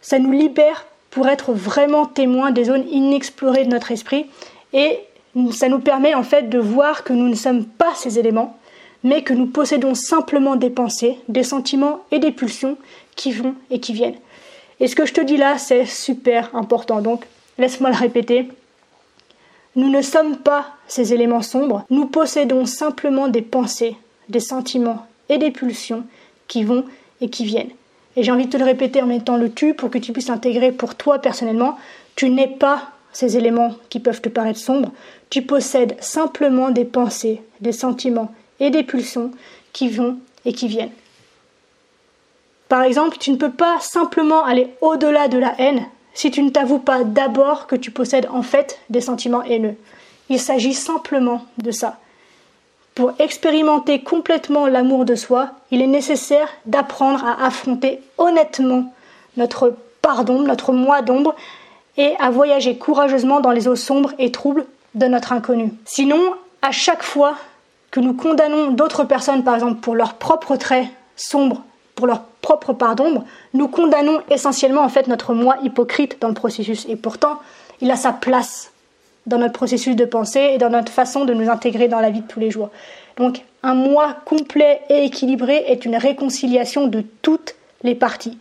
ça 0.00 0.18
nous 0.18 0.32
libère 0.32 0.86
pour 1.10 1.28
être 1.28 1.52
vraiment 1.52 2.06
témoin 2.06 2.50
des 2.50 2.64
zones 2.64 2.88
inexplorées 2.88 3.64
de 3.64 3.70
notre 3.70 3.92
esprit 3.92 4.26
et 4.72 5.00
ça 5.52 5.68
nous 5.68 5.78
permet 5.78 6.14
en 6.14 6.22
fait 6.22 6.48
de 6.48 6.58
voir 6.58 7.04
que 7.04 7.12
nous 7.12 7.28
ne 7.28 7.34
sommes 7.34 7.64
pas 7.64 7.94
ces 7.94 8.18
éléments, 8.18 8.56
mais 9.04 9.22
que 9.22 9.32
nous 9.32 9.46
possédons 9.46 9.94
simplement 9.94 10.56
des 10.56 10.70
pensées, 10.70 11.18
des 11.28 11.42
sentiments 11.42 12.00
et 12.10 12.18
des 12.18 12.32
pulsions 12.32 12.76
qui 13.16 13.32
vont 13.32 13.54
et 13.70 13.80
qui 13.80 13.92
viennent. 13.92 14.18
Et 14.80 14.86
ce 14.86 14.96
que 14.96 15.06
je 15.06 15.14
te 15.14 15.20
dis 15.20 15.36
là, 15.36 15.58
c'est 15.58 15.86
super 15.86 16.54
important. 16.54 17.00
Donc, 17.00 17.24
laisse-moi 17.58 17.90
le 17.90 17.96
répéter. 17.96 18.48
Nous 19.76 19.90
ne 19.90 20.02
sommes 20.02 20.38
pas 20.38 20.66
ces 20.88 21.12
éléments 21.12 21.42
sombres, 21.42 21.84
nous 21.90 22.06
possédons 22.06 22.66
simplement 22.66 23.28
des 23.28 23.42
pensées, 23.42 23.96
des 24.28 24.40
sentiments 24.40 25.06
et 25.28 25.38
des 25.38 25.50
pulsions 25.50 26.04
qui 26.48 26.64
vont 26.64 26.84
et 27.20 27.28
qui 27.28 27.44
viennent. 27.44 27.70
Et 28.18 28.24
j'ai 28.24 28.32
envie 28.32 28.46
de 28.46 28.50
te 28.50 28.56
le 28.56 28.64
répéter 28.64 29.00
en 29.00 29.06
mettant 29.06 29.36
le 29.36 29.48
tu 29.48 29.74
pour 29.74 29.90
que 29.90 29.98
tu 29.98 30.12
puisses 30.12 30.26
l'intégrer 30.26 30.72
pour 30.72 30.96
toi 30.96 31.20
personnellement. 31.20 31.78
Tu 32.16 32.30
n'es 32.30 32.48
pas 32.48 32.90
ces 33.12 33.36
éléments 33.36 33.76
qui 33.90 34.00
peuvent 34.00 34.20
te 34.20 34.28
paraître 34.28 34.58
sombres. 34.58 34.90
Tu 35.30 35.42
possèdes 35.42 35.94
simplement 36.00 36.70
des 36.70 36.84
pensées, 36.84 37.40
des 37.60 37.70
sentiments 37.70 38.34
et 38.58 38.70
des 38.70 38.82
pulsions 38.82 39.30
qui 39.72 39.88
vont 39.88 40.18
et 40.44 40.52
qui 40.52 40.66
viennent. 40.66 40.90
Par 42.68 42.82
exemple, 42.82 43.18
tu 43.20 43.30
ne 43.30 43.36
peux 43.36 43.52
pas 43.52 43.78
simplement 43.78 44.44
aller 44.44 44.66
au-delà 44.80 45.28
de 45.28 45.38
la 45.38 45.54
haine 45.60 45.86
si 46.12 46.32
tu 46.32 46.42
ne 46.42 46.50
t'avoues 46.50 46.80
pas 46.80 47.04
d'abord 47.04 47.68
que 47.68 47.76
tu 47.76 47.92
possèdes 47.92 48.26
en 48.32 48.42
fait 48.42 48.80
des 48.90 49.00
sentiments 49.00 49.44
haineux. 49.44 49.76
Il 50.28 50.40
s'agit 50.40 50.74
simplement 50.74 51.44
de 51.58 51.70
ça. 51.70 52.00
Pour 52.98 53.12
expérimenter 53.20 54.02
complètement 54.02 54.66
l'amour 54.66 55.04
de 55.04 55.14
soi, 55.14 55.50
il 55.70 55.80
est 55.82 55.86
nécessaire 55.86 56.48
d'apprendre 56.66 57.24
à 57.24 57.46
affronter 57.46 58.00
honnêtement 58.18 58.92
notre 59.36 59.76
pardon, 60.02 60.40
notre 60.40 60.72
moi 60.72 61.00
d'ombre, 61.00 61.36
et 61.96 62.16
à 62.18 62.30
voyager 62.30 62.76
courageusement 62.76 63.38
dans 63.38 63.52
les 63.52 63.68
eaux 63.68 63.76
sombres 63.76 64.14
et 64.18 64.32
troubles 64.32 64.66
de 64.96 65.06
notre 65.06 65.32
inconnu. 65.32 65.72
Sinon, 65.84 66.20
à 66.60 66.72
chaque 66.72 67.04
fois 67.04 67.36
que 67.92 68.00
nous 68.00 68.14
condamnons 68.14 68.72
d'autres 68.72 69.04
personnes, 69.04 69.44
par 69.44 69.54
exemple, 69.54 69.78
pour 69.78 69.94
leurs 69.94 70.14
propres 70.14 70.56
traits 70.56 70.88
sombres, 71.14 71.62
pour 71.94 72.08
leur 72.08 72.22
propre 72.42 72.72
part 72.72 72.96
d'ombre, 72.96 73.22
nous 73.54 73.68
condamnons 73.68 74.22
essentiellement 74.28 74.82
en 74.82 74.88
fait 74.88 75.06
notre 75.06 75.34
moi 75.34 75.54
hypocrite 75.62 76.20
dans 76.20 76.26
le 76.26 76.34
processus. 76.34 76.84
Et 76.88 76.96
pourtant, 76.96 77.38
il 77.80 77.92
a 77.92 77.96
sa 77.96 78.12
place 78.12 78.72
dans 79.28 79.38
notre 79.38 79.52
processus 79.52 79.94
de 79.94 80.04
pensée 80.04 80.50
et 80.54 80.58
dans 80.58 80.70
notre 80.70 80.92
façon 80.92 81.24
de 81.24 81.34
nous 81.34 81.48
intégrer 81.48 81.88
dans 81.88 82.00
la 82.00 82.10
vie 82.10 82.22
de 82.22 82.26
tous 82.26 82.40
les 82.40 82.50
jours. 82.50 82.70
Donc 83.16 83.42
un 83.62 83.74
moi 83.74 84.16
complet 84.24 84.80
et 84.88 85.04
équilibré 85.04 85.64
est 85.66 85.84
une 85.84 85.96
réconciliation 85.96 86.86
de 86.86 87.04
toutes 87.22 87.54
les 87.82 87.94
parties. 87.94 88.38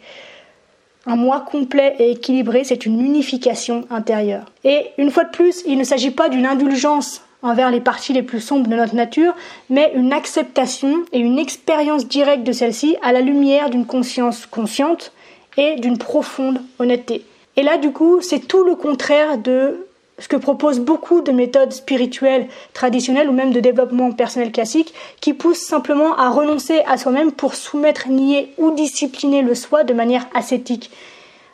Un 1.06 1.16
moi 1.16 1.46
complet 1.50 1.96
et 2.00 2.12
équilibré, 2.12 2.64
c'est 2.64 2.86
une 2.86 3.00
unification 3.00 3.86
intérieure. 3.90 4.46
Et 4.64 4.88
une 4.98 5.10
fois 5.10 5.24
de 5.24 5.30
plus, 5.30 5.64
il 5.66 5.78
ne 5.78 5.84
s'agit 5.84 6.12
pas 6.12 6.30
d'une 6.30 6.46
indulgence 6.46 7.22
envers 7.42 7.72
les 7.72 7.80
parties 7.80 8.14
les 8.14 8.24
plus 8.24 8.42
sombres 8.42 8.68
de 8.68 8.76
notre 8.76 8.96
nature, 8.96 9.34
mais 9.70 9.92
une 9.96 10.12
acceptation 10.12 11.06
et 11.14 11.20
une 11.20 11.40
expérience 11.40 12.08
directe 12.08 12.44
de 12.44 12.52
celle-ci 12.52 12.98
à 13.02 13.12
la 13.12 13.22
lumière 13.22 13.70
d'une 13.70 13.86
conscience 13.86 14.46
consciente 14.46 15.14
et 15.56 15.76
d'une 15.76 15.98
profonde 15.98 16.62
honnêteté. 16.80 17.24
Et 17.56 17.64
là, 17.64 17.78
du 17.78 17.92
coup, 17.92 18.22
c'est 18.22 18.48
tout 18.48 18.64
le 18.64 18.76
contraire 18.76 19.38
de 19.38 19.87
ce 20.20 20.28
que 20.28 20.36
proposent 20.36 20.80
beaucoup 20.80 21.22
de 21.22 21.32
méthodes 21.32 21.74
spirituelles 21.74 22.48
traditionnelles 22.74 23.30
ou 23.30 23.34
même 23.34 23.52
de 23.52 23.60
développement 23.60 24.12
personnel 24.12 24.52
classique 24.52 24.94
qui 25.22 25.34
poussent 25.34 25.66
simplement 25.66 26.16
à 26.16 26.30
renoncer 26.30 26.82
à 26.88 26.98
soi-même 26.98 27.32
pour 27.32 27.54
soumettre, 27.54 28.08
nier 28.08 28.54
ou 28.58 28.72
discipliner 28.72 29.44
le 29.44 29.54
soi 29.54 29.84
de 29.84 29.94
manière 29.94 30.26
ascétique. 30.34 30.90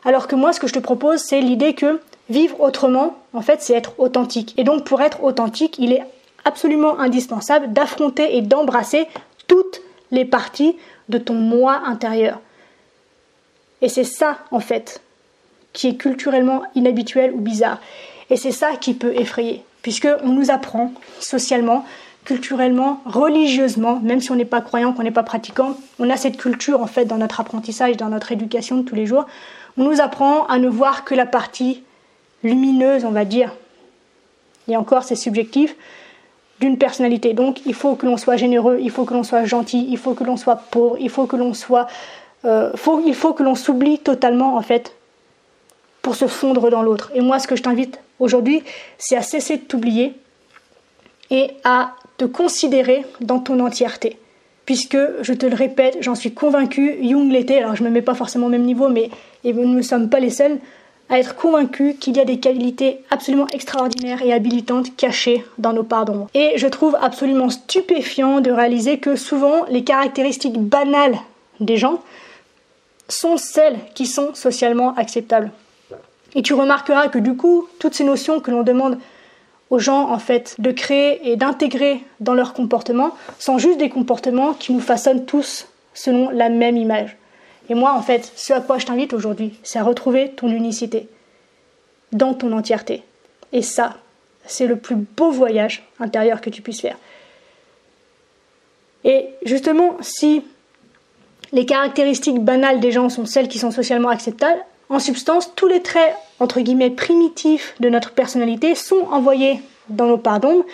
Alors 0.04 0.28
que 0.28 0.36
moi, 0.36 0.52
ce 0.52 0.60
que 0.60 0.66
je 0.66 0.72
te 0.72 0.78
propose, 0.78 1.20
c'est 1.20 1.40
l'idée 1.40 1.74
que 1.74 2.00
vivre 2.30 2.60
autrement, 2.60 3.18
en 3.34 3.42
fait, 3.42 3.60
c'est 3.60 3.74
être 3.74 3.92
authentique. 3.98 4.54
Et 4.56 4.64
donc, 4.64 4.84
pour 4.84 5.02
être 5.02 5.22
authentique, 5.22 5.76
il 5.78 5.92
est 5.92 6.02
absolument 6.44 6.98
indispensable 6.98 7.72
d'affronter 7.72 8.36
et 8.36 8.42
d'embrasser 8.42 9.06
toutes 9.46 9.82
les 10.10 10.24
parties 10.24 10.76
de 11.08 11.18
ton 11.18 11.34
moi 11.34 11.82
intérieur. 11.86 12.40
Et 13.82 13.88
c'est 13.88 14.04
ça, 14.04 14.38
en 14.50 14.60
fait, 14.60 15.02
qui 15.74 15.88
est 15.88 15.96
culturellement 15.96 16.62
inhabituel 16.74 17.32
ou 17.34 17.40
bizarre. 17.40 17.78
Et 18.34 18.36
c'est 18.36 18.50
ça 18.50 18.72
qui 18.74 18.94
peut 18.94 19.14
effrayer, 19.14 19.62
puisqu'on 19.82 20.26
nous 20.26 20.50
apprend 20.50 20.92
socialement, 21.20 21.84
culturellement, 22.24 23.00
religieusement, 23.06 24.00
même 24.02 24.20
si 24.20 24.32
on 24.32 24.34
n'est 24.34 24.44
pas 24.44 24.60
croyant, 24.60 24.92
qu'on 24.92 25.04
n'est 25.04 25.12
pas 25.12 25.22
pratiquant, 25.22 25.76
on 26.00 26.10
a 26.10 26.16
cette 26.16 26.36
culture 26.36 26.82
en 26.82 26.88
fait 26.88 27.04
dans 27.04 27.16
notre 27.16 27.38
apprentissage, 27.38 27.96
dans 27.96 28.08
notre 28.08 28.32
éducation 28.32 28.78
de 28.78 28.82
tous 28.82 28.96
les 28.96 29.06
jours. 29.06 29.26
On 29.76 29.84
nous 29.84 30.00
apprend 30.00 30.46
à 30.46 30.58
ne 30.58 30.68
voir 30.68 31.04
que 31.04 31.14
la 31.14 31.26
partie 31.26 31.84
lumineuse, 32.42 33.04
on 33.04 33.12
va 33.12 33.24
dire, 33.24 33.54
et 34.66 34.76
encore 34.76 35.04
c'est 35.04 35.14
subjectif, 35.14 35.76
d'une 36.58 36.76
personnalité. 36.76 37.34
Donc 37.34 37.64
il 37.66 37.74
faut 37.74 37.94
que 37.94 38.04
l'on 38.04 38.16
soit 38.16 38.36
généreux, 38.36 38.78
il 38.80 38.90
faut 38.90 39.04
que 39.04 39.14
l'on 39.14 39.22
soit 39.22 39.44
gentil, 39.44 39.86
il 39.88 39.96
faut 39.96 40.14
que 40.14 40.24
l'on 40.24 40.36
soit 40.36 40.56
pauvre, 40.56 40.96
il 40.98 41.08
faut 41.08 41.26
que 41.26 41.36
l'on 41.36 41.54
soit, 41.54 41.86
euh, 42.44 42.72
il 43.06 43.14
faut 43.14 43.32
que 43.32 43.44
l'on 43.44 43.54
s'oublie 43.54 44.00
totalement 44.00 44.56
en 44.56 44.62
fait 44.62 44.96
pour 46.02 46.16
se 46.16 46.26
fondre 46.26 46.68
dans 46.68 46.82
l'autre. 46.82 47.12
Et 47.14 47.20
moi, 47.20 47.38
ce 47.38 47.46
que 47.46 47.54
je 47.54 47.62
t'invite 47.62 48.00
aujourd'hui, 48.20 48.62
c'est 48.98 49.16
à 49.16 49.22
cesser 49.22 49.56
de 49.56 49.62
t'oublier 49.62 50.14
et 51.30 51.50
à 51.64 51.94
te 52.16 52.24
considérer 52.24 53.04
dans 53.20 53.38
ton 53.38 53.60
entièreté. 53.60 54.18
Puisque, 54.66 54.98
je 55.20 55.32
te 55.34 55.44
le 55.44 55.54
répète, 55.54 55.98
j'en 56.00 56.14
suis 56.14 56.32
convaincue, 56.32 56.96
Jung 57.02 57.30
l'était, 57.30 57.58
alors 57.58 57.76
je 57.76 57.82
ne 57.82 57.88
me 57.88 57.94
mets 57.94 58.02
pas 58.02 58.14
forcément 58.14 58.46
au 58.46 58.50
même 58.50 58.64
niveau, 58.64 58.88
mais 58.88 59.10
nous 59.44 59.66
ne 59.66 59.82
sommes 59.82 60.08
pas 60.08 60.20
les 60.20 60.30
seuls, 60.30 60.58
à 61.10 61.18
être 61.18 61.36
convaincu 61.36 61.94
qu'il 61.94 62.16
y 62.16 62.20
a 62.20 62.24
des 62.24 62.38
qualités 62.38 63.00
absolument 63.10 63.46
extraordinaires 63.52 64.22
et 64.22 64.32
habilitantes 64.32 64.96
cachées 64.96 65.44
dans 65.58 65.74
nos 65.74 65.82
parts. 65.82 66.06
Et 66.32 66.54
je 66.56 66.66
trouve 66.66 66.96
absolument 67.00 67.50
stupéfiant 67.50 68.40
de 68.40 68.50
réaliser 68.50 68.98
que 68.98 69.16
souvent 69.16 69.66
les 69.68 69.84
caractéristiques 69.84 70.58
banales 70.58 71.18
des 71.60 71.76
gens 71.76 72.00
sont 73.08 73.36
celles 73.36 73.78
qui 73.94 74.06
sont 74.06 74.34
socialement 74.34 74.94
acceptables. 74.94 75.50
Et 76.34 76.42
tu 76.42 76.54
remarqueras 76.54 77.08
que 77.08 77.18
du 77.18 77.36
coup, 77.36 77.68
toutes 77.78 77.94
ces 77.94 78.04
notions 78.04 78.40
que 78.40 78.50
l'on 78.50 78.62
demande 78.62 78.98
aux 79.70 79.78
gens 79.78 80.10
en 80.10 80.18
fait 80.18 80.56
de 80.58 80.70
créer 80.70 81.30
et 81.30 81.36
d'intégrer 81.36 82.02
dans 82.20 82.34
leur 82.34 82.54
comportement 82.54 83.12
sont 83.38 83.58
juste 83.58 83.78
des 83.78 83.88
comportements 83.88 84.52
qui 84.52 84.72
nous 84.72 84.80
façonnent 84.80 85.24
tous 85.24 85.68
selon 85.94 86.30
la 86.30 86.48
même 86.48 86.76
image. 86.76 87.16
Et 87.68 87.74
moi, 87.74 87.94
en 87.94 88.02
fait, 88.02 88.30
ce 88.36 88.52
à 88.52 88.60
quoi 88.60 88.78
je 88.78 88.86
t'invite 88.86 89.12
aujourd'hui, 89.12 89.54
c'est 89.62 89.78
à 89.78 89.84
retrouver 89.84 90.30
ton 90.30 90.48
unicité 90.48 91.08
dans 92.12 92.34
ton 92.34 92.52
entièreté. 92.52 93.02
Et 93.52 93.62
ça, 93.62 93.96
c'est 94.44 94.66
le 94.66 94.76
plus 94.76 94.96
beau 94.96 95.30
voyage 95.30 95.86
intérieur 95.98 96.40
que 96.40 96.50
tu 96.50 96.60
puisses 96.60 96.80
faire. 96.80 96.98
Et 99.04 99.28
justement, 99.44 99.96
si 100.00 100.42
les 101.52 101.66
caractéristiques 101.66 102.40
banales 102.40 102.80
des 102.80 102.92
gens 102.92 103.08
sont 103.08 103.26
celles 103.26 103.48
qui 103.48 103.58
sont 103.58 103.70
socialement 103.70 104.08
acceptables, 104.08 104.60
en 104.90 104.98
substance, 104.98 105.52
tous 105.54 105.66
les 105.66 105.82
traits, 105.82 106.14
entre 106.40 106.60
guillemets, 106.60 106.90
primitifs 106.90 107.74
de 107.80 107.88
notre 107.88 108.12
personnalité 108.12 108.74
sont 108.74 109.06
envoyés 109.10 109.60
dans 109.88 110.06
nos 110.06 110.18
parts 110.18 110.40
d'ombre 110.40 110.64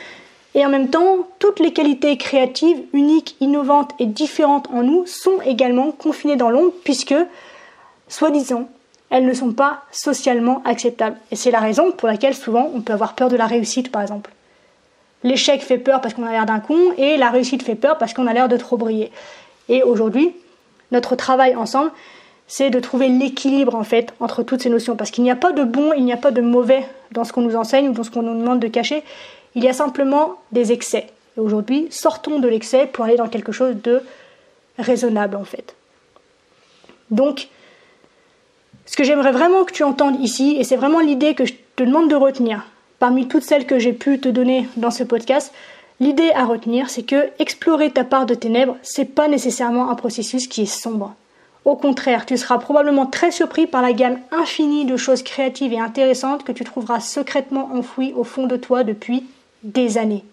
et 0.55 0.67
en 0.67 0.69
même 0.69 0.91
temps, 0.91 1.29
toutes 1.39 1.61
les 1.61 1.73
qualités 1.73 2.17
créatives, 2.17 2.83
uniques, 2.93 3.37
innovantes 3.41 3.93
et 3.99 4.07
différentes 4.07 4.69
en 4.73 4.83
nous 4.83 5.07
sont 5.07 5.41
également 5.45 5.93
confinées 5.93 6.37
dans 6.37 6.51
l'ombre 6.51 6.73
puisque, 6.83 7.15
soi-disant, 8.09 8.69
elles 9.11 9.27
ne 9.27 9.35
sont 9.35 9.53
pas 9.53 9.83
socialement 9.93 10.63
acceptables. 10.65 11.17
Et 11.31 11.37
c'est 11.37 11.53
la 11.53 11.61
raison 11.61 11.93
pour 11.93 12.09
laquelle 12.09 12.35
souvent 12.35 12.71
on 12.75 12.81
peut 12.81 12.93
avoir 12.93 13.15
peur 13.15 13.29
de 13.29 13.37
la 13.37 13.47
réussite, 13.47 13.93
par 13.93 14.03
exemple. 14.03 14.31
L'échec 15.23 15.63
fait 15.63 15.79
peur 15.79 16.01
parce 16.01 16.15
qu'on 16.15 16.27
a 16.27 16.33
l'air 16.33 16.47
d'un 16.47 16.61
con 16.61 16.79
et 16.97 17.17
la 17.17 17.31
réussite 17.31 17.63
fait 17.63 17.75
peur 17.75 17.99
parce 17.99 18.15
qu'on 18.15 18.27
a 18.27 18.33
l'air 18.33 18.49
de 18.49 18.57
trop 18.57 18.77
briller. 18.77 19.13
Et 19.69 19.83
aujourd'hui, 19.83 20.35
notre 20.91 21.15
travail 21.15 21.55
ensemble, 21.55 21.93
c'est 22.51 22.69
de 22.69 22.81
trouver 22.81 23.09
l'équilibre 23.09 23.77
en 23.77 23.85
fait 23.85 24.13
entre 24.19 24.43
toutes 24.43 24.63
ces 24.63 24.71
notions 24.71 24.97
parce 24.97 25.13
qu'il 25.13 25.23
n'y 25.23 25.31
a 25.31 25.37
pas 25.37 25.53
de 25.53 25.63
bon, 25.63 25.93
il 25.97 26.05
n'y 26.05 26.13
a 26.13 26.17
pas 26.17 26.33
de 26.33 26.41
mauvais 26.41 26.85
dans 27.13 27.23
ce 27.23 27.33
qu'on 27.33 27.43
nous 27.43 27.55
enseigne 27.55 27.89
ou 27.89 27.93
dans 27.93 28.03
ce 28.03 28.11
qu'on 28.11 28.23
nous 28.23 28.37
demande 28.37 28.59
de 28.59 28.67
cacher. 28.67 29.05
Il 29.55 29.63
y 29.63 29.69
a 29.69 29.73
simplement 29.73 30.35
des 30.51 30.73
excès. 30.73 31.07
Et 31.37 31.41
aujourd'hui, 31.41 31.87
sortons 31.91 32.41
de 32.41 32.49
l'excès 32.49 32.87
pour 32.87 33.05
aller 33.05 33.15
dans 33.15 33.29
quelque 33.29 33.53
chose 33.53 33.77
de 33.85 34.03
raisonnable 34.81 35.37
en 35.37 35.45
fait. 35.45 35.77
Donc, 37.13 37.47
ce 38.85 38.97
que 38.97 39.05
j'aimerais 39.05 39.31
vraiment 39.31 39.63
que 39.63 39.73
tu 39.73 39.85
entendes 39.85 40.21
ici, 40.21 40.57
et 40.59 40.65
c'est 40.65 40.77
vraiment 40.77 40.99
l'idée 40.99 41.37
que 41.37 41.45
je 41.45 41.55
te 41.77 41.85
demande 41.85 42.11
de 42.11 42.17
retenir, 42.17 42.67
parmi 42.99 43.29
toutes 43.29 43.45
celles 43.45 43.65
que 43.65 43.79
j'ai 43.79 43.93
pu 43.93 44.19
te 44.19 44.29
donner 44.29 44.67
dans 44.77 44.91
ce 44.91 45.05
podcast, 45.05 45.53
l'idée 46.01 46.33
à 46.35 46.47
retenir, 46.47 46.91
c'est 46.91 47.05
que 47.05 47.31
explorer 47.39 47.93
ta 47.93 48.03
part 48.03 48.27
de 48.27 48.35
ténèbres, 48.35 48.77
c'est 48.83 49.05
pas 49.05 49.29
nécessairement 49.29 49.89
un 49.89 49.95
processus 49.95 50.49
qui 50.49 50.63
est 50.63 50.67
sombre. 50.67 51.15
Au 51.65 51.77
contraire, 51.77 52.25
tu 52.25 52.37
seras 52.37 52.59
probablement 52.59 53.07
très 53.07 53.31
surpris 53.31 53.67
par 53.67 53.83
la 53.83 53.93
gamme 53.93 54.19
infinie 54.33 54.87
de 54.87 54.97
choses 54.97 55.23
créatives 55.23 55.73
et 55.73 55.79
intéressantes 55.79 56.45
que 56.45 56.53
tu 56.53 56.65
trouveras 56.65 57.01
secrètement 57.01 57.71
enfouies 57.75 58.15
au 58.17 58.25
fond 58.25 58.47
de 58.47 58.57
toi 58.57 58.83
depuis 58.83 59.27
des 59.63 59.99
années. 59.99 60.25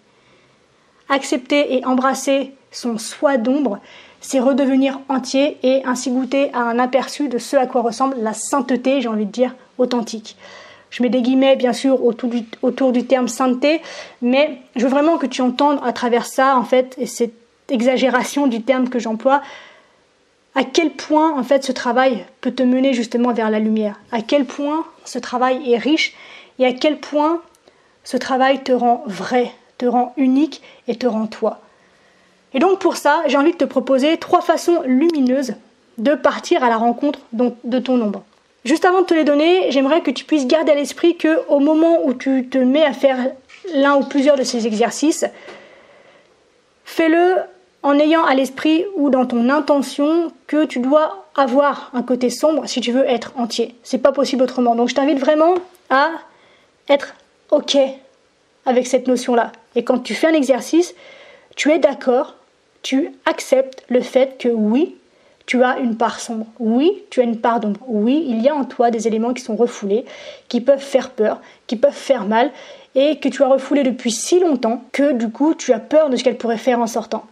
Accepter 1.10 1.74
et 1.74 1.84
embrasser 1.84 2.52
son 2.70 2.98
soi 2.98 3.36
d'ombre, 3.36 3.78
c'est 4.20 4.40
redevenir 4.40 5.00
entier 5.08 5.58
et 5.62 5.82
ainsi 5.84 6.10
goûter 6.10 6.50
à 6.54 6.60
un 6.60 6.78
aperçu 6.78 7.28
de 7.28 7.38
ce 7.38 7.56
à 7.56 7.66
quoi 7.66 7.82
ressemble 7.82 8.16
la 8.20 8.32
sainteté, 8.32 9.00
j'ai 9.00 9.08
envie 9.08 9.26
de 9.26 9.30
dire, 9.30 9.54
authentique. 9.78 10.36
Je 10.90 11.02
mets 11.02 11.10
des 11.10 11.22
guillemets, 11.22 11.56
bien 11.56 11.72
sûr, 11.74 12.02
autour 12.04 12.92
du, 12.92 13.04
terme 13.04 13.28
sainteté, 13.28 13.82
mais 14.22 14.58
je 14.74 14.84
veux 14.84 14.90
vraiment 14.90 15.18
que 15.18 15.26
tu 15.26 15.42
entendes 15.42 15.78
à 15.84 15.92
travers 15.92 16.24
ça, 16.24 16.56
en 16.56 16.64
fait, 16.64 16.94
et 16.98 17.06
cette 17.06 17.34
exagération 17.68 18.46
du 18.46 18.62
terme 18.62 18.88
que 18.88 18.98
j'emploie, 18.98 19.42
à 20.58 20.64
quel 20.64 20.90
point, 20.90 21.38
en 21.38 21.44
fait, 21.44 21.62
ce 21.62 21.70
travail 21.70 22.24
peut 22.40 22.50
te 22.50 22.64
mener 22.64 22.92
justement 22.92 23.32
vers 23.32 23.48
la 23.48 23.60
lumière, 23.60 24.00
à 24.10 24.22
quel 24.22 24.44
point 24.44 24.84
ce 25.04 25.20
travail 25.20 25.72
est 25.72 25.78
riche 25.78 26.16
et 26.58 26.66
à 26.66 26.72
quel 26.72 26.98
point 26.98 27.42
ce 28.02 28.16
travail 28.16 28.64
te 28.64 28.72
rend 28.72 29.04
vrai, 29.06 29.52
te 29.78 29.86
rend 29.86 30.14
unique 30.16 30.60
et 30.88 30.96
te 30.96 31.06
rend 31.06 31.28
toi? 31.28 31.60
Et 32.54 32.58
donc 32.58 32.80
pour 32.80 32.96
ça, 32.96 33.22
j'ai 33.28 33.36
envie 33.36 33.52
de 33.52 33.56
te 33.56 33.64
proposer 33.64 34.16
trois 34.16 34.40
façons 34.40 34.82
lumineuses 34.84 35.54
de 35.96 36.16
partir 36.16 36.64
à 36.64 36.68
la 36.68 36.76
rencontre 36.76 37.20
de 37.32 37.78
ton 37.78 38.02
ombre. 38.02 38.24
Juste 38.64 38.84
avant 38.84 39.02
de 39.02 39.06
te 39.06 39.14
les 39.14 39.22
donner, 39.22 39.70
j'aimerais 39.70 40.00
que 40.00 40.10
tu 40.10 40.24
puisses 40.24 40.48
garder 40.48 40.72
à 40.72 40.74
l'esprit 40.74 41.16
que 41.16 41.46
au 41.46 41.60
moment 41.60 42.04
où 42.04 42.14
tu 42.14 42.48
te 42.48 42.58
mets 42.58 42.84
à 42.84 42.92
faire 42.92 43.30
l'un 43.74 43.94
ou 43.94 44.02
plusieurs 44.02 44.36
de 44.36 44.42
ces 44.42 44.66
exercices, 44.66 45.24
fais-le 46.84 47.36
en 47.82 47.98
ayant 47.98 48.24
à 48.24 48.34
l'esprit 48.34 48.84
ou 48.96 49.10
dans 49.10 49.26
ton 49.26 49.48
intention 49.48 50.32
que 50.46 50.64
tu 50.64 50.80
dois 50.80 51.26
avoir 51.36 51.90
un 51.94 52.02
côté 52.02 52.30
sombre 52.30 52.66
si 52.66 52.80
tu 52.80 52.92
veux 52.92 53.08
être 53.08 53.32
entier. 53.36 53.74
C'est 53.82 53.98
pas 53.98 54.12
possible 54.12 54.42
autrement. 54.42 54.74
Donc 54.74 54.88
je 54.88 54.94
t'invite 54.94 55.18
vraiment 55.18 55.54
à 55.90 56.10
être 56.88 57.14
OK 57.50 57.76
avec 58.66 58.86
cette 58.86 59.06
notion-là. 59.06 59.52
Et 59.76 59.84
quand 59.84 59.98
tu 59.98 60.14
fais 60.14 60.26
un 60.26 60.34
exercice, 60.34 60.94
tu 61.56 61.70
es 61.70 61.78
d'accord, 61.78 62.34
tu 62.82 63.10
acceptes 63.26 63.84
le 63.88 64.00
fait 64.00 64.38
que 64.38 64.48
oui, 64.48 64.96
tu 65.46 65.62
as 65.62 65.78
une 65.78 65.96
part 65.96 66.20
sombre. 66.20 66.46
Oui, 66.58 67.04
tu 67.10 67.20
as 67.20 67.24
une 67.24 67.40
part 67.40 67.60
d'ombre. 67.60 67.80
Oui, 67.86 68.24
il 68.28 68.42
y 68.42 68.48
a 68.48 68.54
en 68.54 68.64
toi 68.64 68.90
des 68.90 69.06
éléments 69.06 69.32
qui 69.32 69.42
sont 69.42 69.56
refoulés, 69.56 70.04
qui 70.48 70.60
peuvent 70.60 70.78
faire 70.78 71.10
peur, 71.10 71.40
qui 71.66 71.76
peuvent 71.76 71.92
faire 71.92 72.26
mal, 72.26 72.50
et 72.94 73.18
que 73.18 73.28
tu 73.28 73.42
as 73.42 73.48
refoulé 73.48 73.82
depuis 73.82 74.10
si 74.10 74.40
longtemps 74.40 74.82
que 74.92 75.12
du 75.12 75.30
coup 75.30 75.54
tu 75.54 75.72
as 75.72 75.78
peur 75.78 76.10
de 76.10 76.16
ce 76.16 76.24
qu'elle 76.24 76.36
pourrait 76.36 76.58
faire 76.58 76.80
en 76.80 76.86
sortant. 76.86 77.24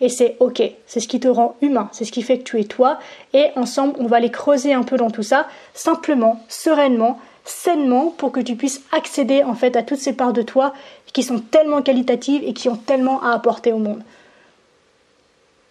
Et 0.00 0.08
c'est 0.08 0.36
ok, 0.40 0.62
c'est 0.86 1.00
ce 1.00 1.08
qui 1.08 1.20
te 1.20 1.28
rend 1.28 1.56
humain, 1.62 1.88
c'est 1.92 2.04
ce 2.04 2.12
qui 2.12 2.22
fait 2.22 2.38
que 2.38 2.44
tu 2.44 2.60
es 2.60 2.64
toi, 2.64 2.98
et 3.32 3.46
ensemble 3.56 3.94
on 3.98 4.06
va 4.06 4.18
aller 4.18 4.30
creuser 4.30 4.74
un 4.74 4.82
peu 4.82 4.96
dans 4.96 5.10
tout 5.10 5.22
ça, 5.22 5.46
simplement, 5.72 6.40
sereinement, 6.48 7.18
sainement 7.44 8.12
pour 8.16 8.30
que 8.32 8.40
tu 8.40 8.56
puisses 8.56 8.82
accéder 8.92 9.42
en 9.42 9.54
fait 9.54 9.74
à 9.74 9.82
toutes 9.82 9.98
ces 9.98 10.12
parts 10.12 10.34
de 10.34 10.42
toi 10.42 10.74
qui 11.16 11.22
sont 11.22 11.38
tellement 11.38 11.80
qualitatives 11.80 12.42
et 12.44 12.52
qui 12.52 12.68
ont 12.68 12.76
tellement 12.76 13.22
à 13.22 13.30
apporter 13.30 13.72
au 13.72 13.78
monde. 13.78 14.02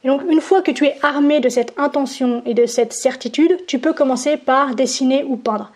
Et 0.04 0.08
donc 0.08 0.24
une 0.28 0.42
fois 0.42 0.64
que 0.64 0.72
tu 0.72 0.86
es 0.86 0.96
armé 1.04 1.40
de 1.40 1.50
cette 1.50 1.72
intention 1.78 2.42
et 2.48 2.56
de 2.56 2.66
cette 2.66 2.94
certitude, 2.94 3.64
tu 3.68 3.78
peux 3.78 3.94
commencer 3.94 4.38
par 4.38 4.74
dessiner 4.74 5.24
ou 5.24 5.38
peindre. 5.38 5.72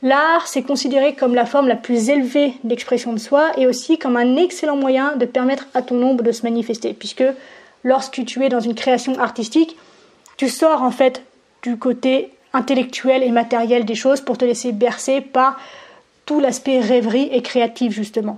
L'art, 0.00 0.46
c'est 0.46 0.62
considéré 0.62 1.14
comme 1.14 1.34
la 1.34 1.44
forme 1.44 1.68
la 1.68 1.76
plus 1.76 2.08
élevée 2.08 2.54
d'expression 2.64 3.12
de 3.12 3.18
soi 3.18 3.50
et 3.58 3.66
aussi 3.66 3.98
comme 3.98 4.16
un 4.16 4.36
excellent 4.36 4.76
moyen 4.76 5.16
de 5.16 5.26
permettre 5.26 5.66
à 5.74 5.82
ton 5.82 6.02
ombre 6.02 6.24
de 6.24 6.32
se 6.32 6.44
manifester, 6.44 6.94
puisque 6.94 7.24
lorsque 7.88 8.22
tu 8.26 8.44
es 8.44 8.50
dans 8.50 8.60
une 8.60 8.74
création 8.74 9.18
artistique, 9.18 9.76
tu 10.36 10.48
sors 10.48 10.82
en 10.82 10.90
fait 10.90 11.22
du 11.62 11.78
côté 11.78 12.30
intellectuel 12.52 13.22
et 13.22 13.30
matériel 13.30 13.86
des 13.86 13.94
choses 13.94 14.20
pour 14.20 14.36
te 14.36 14.44
laisser 14.44 14.72
bercer 14.72 15.22
par 15.22 15.58
tout 16.26 16.38
l'aspect 16.38 16.80
rêverie 16.80 17.30
et 17.32 17.40
créatif 17.40 17.92
justement. 17.92 18.36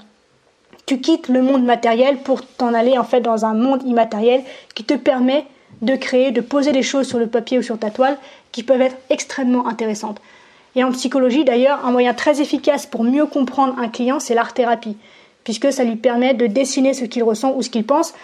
Tu 0.86 1.00
quittes 1.00 1.28
le 1.28 1.42
monde 1.42 1.64
matériel 1.64 2.18
pour 2.18 2.46
t'en 2.46 2.74
aller 2.74 2.96
en 2.96 3.04
fait 3.04 3.20
dans 3.20 3.44
un 3.44 3.54
monde 3.54 3.82
immatériel 3.84 4.42
qui 4.74 4.84
te 4.84 4.94
permet 4.94 5.44
de 5.82 5.96
créer, 5.96 6.30
de 6.30 6.40
poser 6.40 6.70
des 6.70 6.82
choses 6.82 7.08
sur 7.08 7.18
le 7.18 7.26
papier 7.26 7.58
ou 7.58 7.62
sur 7.62 7.78
ta 7.78 7.90
toile 7.90 8.18
qui 8.52 8.62
peuvent 8.62 8.80
être 8.80 8.96
extrêmement 9.08 9.66
intéressantes. 9.66 10.20
Et 10.76 10.84
en 10.84 10.92
psychologie 10.92 11.44
d'ailleurs, 11.44 11.84
un 11.84 11.90
moyen 11.90 12.14
très 12.14 12.40
efficace 12.40 12.86
pour 12.86 13.02
mieux 13.02 13.26
comprendre 13.26 13.78
un 13.78 13.88
client, 13.88 14.20
c'est 14.20 14.34
l'art-thérapie, 14.34 14.96
puisque 15.42 15.72
ça 15.72 15.82
lui 15.82 15.96
permet 15.96 16.34
de 16.34 16.46
dessiner 16.46 16.94
ce 16.94 17.04
qu'il 17.04 17.24
ressent 17.24 17.54
ou 17.56 17.62
ce 17.62 17.70
qu'il 17.70 17.84
pense. 17.84 18.14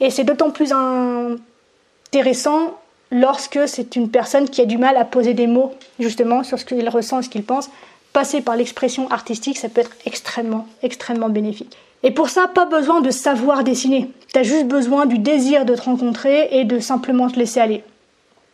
Et 0.00 0.10
c'est 0.10 0.24
d'autant 0.24 0.50
plus 0.50 0.72
intéressant 0.72 2.74
lorsque 3.10 3.60
c'est 3.66 3.96
une 3.96 4.10
personne 4.10 4.48
qui 4.48 4.60
a 4.60 4.64
du 4.64 4.78
mal 4.78 4.96
à 4.96 5.04
poser 5.04 5.34
des 5.34 5.46
mots 5.46 5.74
justement 5.98 6.42
sur 6.42 6.58
ce 6.58 6.64
qu'il 6.64 6.88
ressent 6.88 7.22
ce 7.22 7.28
qu'il 7.28 7.44
pense, 7.44 7.70
passer 8.12 8.40
par 8.40 8.56
l'expression 8.56 9.10
artistique, 9.10 9.58
ça 9.58 9.68
peut 9.68 9.80
être 9.80 9.96
extrêmement, 10.06 10.66
extrêmement 10.82 11.28
bénéfique. 11.28 11.76
Et 12.02 12.10
pour 12.10 12.28
ça, 12.28 12.46
pas 12.46 12.64
besoin 12.64 13.00
de 13.00 13.10
savoir 13.10 13.64
dessiner. 13.64 14.10
Tu 14.32 14.38
as 14.38 14.44
juste 14.44 14.66
besoin 14.66 15.06
du 15.06 15.18
désir 15.18 15.64
de 15.64 15.74
te 15.74 15.82
rencontrer 15.82 16.48
et 16.52 16.64
de 16.64 16.78
simplement 16.78 17.28
te 17.28 17.38
laisser 17.38 17.60
aller. 17.60 17.82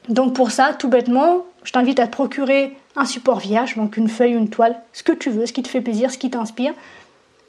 Donc 0.08 0.34
pour 0.34 0.50
ça, 0.50 0.74
tout 0.78 0.88
bêtement, 0.88 1.44
je 1.62 1.72
t'invite 1.72 2.00
à 2.00 2.06
te 2.06 2.12
procurer 2.12 2.76
un 2.96 3.04
support 3.04 3.40
vierge, 3.40 3.76
donc 3.76 3.96
une 3.96 4.08
feuille, 4.08 4.32
une 4.32 4.48
toile, 4.48 4.76
ce 4.92 5.02
que 5.02 5.12
tu 5.12 5.30
veux, 5.30 5.46
ce 5.46 5.52
qui 5.52 5.62
te 5.62 5.68
fait 5.68 5.80
plaisir, 5.80 6.10
ce 6.10 6.18
qui 6.18 6.30
t'inspire, 6.30 6.72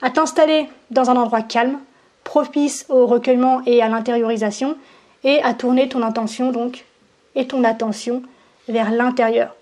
à 0.01 0.10
t'installer 0.10 0.67
dans 0.91 1.10
un 1.10 1.15
endroit 1.15 1.41
calme, 1.41 1.77
propice 2.26 2.86
au 2.90 3.06
recueillement 3.06 3.62
et 3.66 3.82
à 3.82 3.88
l'intériorisation, 3.88 4.76
et 5.24 5.42
à 5.44 5.54
tourner 5.54 5.88
ton 5.88 6.02
intention 6.02 6.52
donc 6.52 6.84
et 7.36 7.48
ton 7.48 7.64
attention 7.64 8.22
vers 8.68 8.92
l'intérieur. 8.92 9.56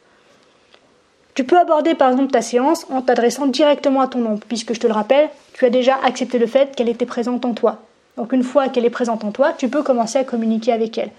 Tu 1.36 1.44
peux 1.44 1.58
aborder 1.58 1.94
par 1.94 2.12
exemple 2.12 2.32
ta 2.32 2.42
séance 2.42 2.86
en 2.90 3.02
t'adressant 3.02 3.48
directement 3.48 4.02
à 4.02 4.08
ton 4.08 4.26
ombre, 4.26 4.44
puisque 4.48 4.74
je 4.74 4.80
te 4.80 4.88
le 4.88 4.94
rappelle, 4.94 5.30
tu 5.54 5.66
as 5.66 5.70
déjà 5.70 6.00
accepté 6.04 6.40
le 6.40 6.48
fait 6.48 6.76
qu'elle 6.76 6.90
était 6.90 7.06
présente 7.06 7.46
en 7.46 7.54
toi. 7.54 7.80
Donc 8.18 8.34
une 8.34 8.44
fois 8.44 8.70
qu'elle 8.70 8.86
est 8.86 8.92
présente 8.92 9.24
en 9.24 9.32
toi, 9.32 9.54
tu 9.54 9.70
peux 9.70 9.84
commencer 9.84 10.20
à 10.20 10.24
communiquer 10.24 10.72
avec 10.72 10.98
elle. 10.98 11.12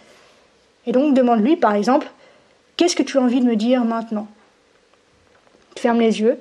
Et 0.87 0.93
donc 0.93 1.15
demande-lui 1.15 1.57
par 1.57 1.75
exemple, 1.75 2.09
qu'est-ce 2.77 2.97
que 2.97 3.03
tu 3.03 3.19
as 3.19 3.23
envie 3.23 3.41
de 3.41 3.47
me 3.47 3.57
dire 3.57 3.85
maintenant? 3.85 4.29
Tu 5.75 5.83
fermes 5.83 6.01
les 6.01 6.21
yeux, 6.21 6.39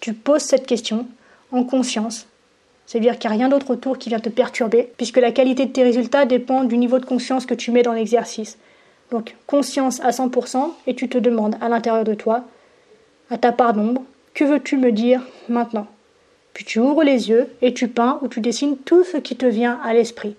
tu 0.00 0.12
poses 0.12 0.42
cette 0.42 0.66
question 0.66 1.06
en 1.52 1.62
conscience. 1.62 2.26
C'est-à-dire 2.86 3.18
qu'il 3.18 3.28
n'y 3.30 3.36
a 3.36 3.38
rien 3.38 3.48
d'autre 3.48 3.70
autour 3.70 3.98
qui 3.98 4.08
vient 4.08 4.20
te 4.20 4.28
perturber, 4.28 4.90
puisque 4.96 5.18
la 5.18 5.32
qualité 5.32 5.66
de 5.66 5.72
tes 5.72 5.82
résultats 5.82 6.24
dépend 6.24 6.64
du 6.64 6.78
niveau 6.78 6.98
de 6.98 7.04
conscience 7.04 7.46
que 7.46 7.54
tu 7.54 7.72
mets 7.72 7.82
dans 7.82 7.92
l'exercice. 7.92 8.58
Donc 9.10 9.34
conscience 9.46 10.00
à 10.00 10.10
100%, 10.10 10.70
et 10.86 10.94
tu 10.94 11.08
te 11.08 11.18
demandes 11.18 11.56
à 11.60 11.68
l'intérieur 11.68 12.04
de 12.04 12.14
toi, 12.14 12.44
à 13.30 13.38
ta 13.38 13.52
part 13.52 13.72
d'ombre, 13.72 14.02
que 14.34 14.44
veux-tu 14.44 14.76
me 14.76 14.92
dire 14.92 15.20
maintenant? 15.48 15.86
Puis 16.52 16.64
tu 16.64 16.78
ouvres 16.78 17.02
les 17.02 17.28
yeux 17.28 17.48
et 17.60 17.74
tu 17.74 17.88
peins 17.88 18.18
ou 18.22 18.28
tu 18.28 18.40
dessines 18.40 18.76
tout 18.78 19.04
ce 19.04 19.18
qui 19.18 19.36
te 19.36 19.46
vient 19.46 19.78
à 19.84 19.92
l'esprit. 19.92 20.36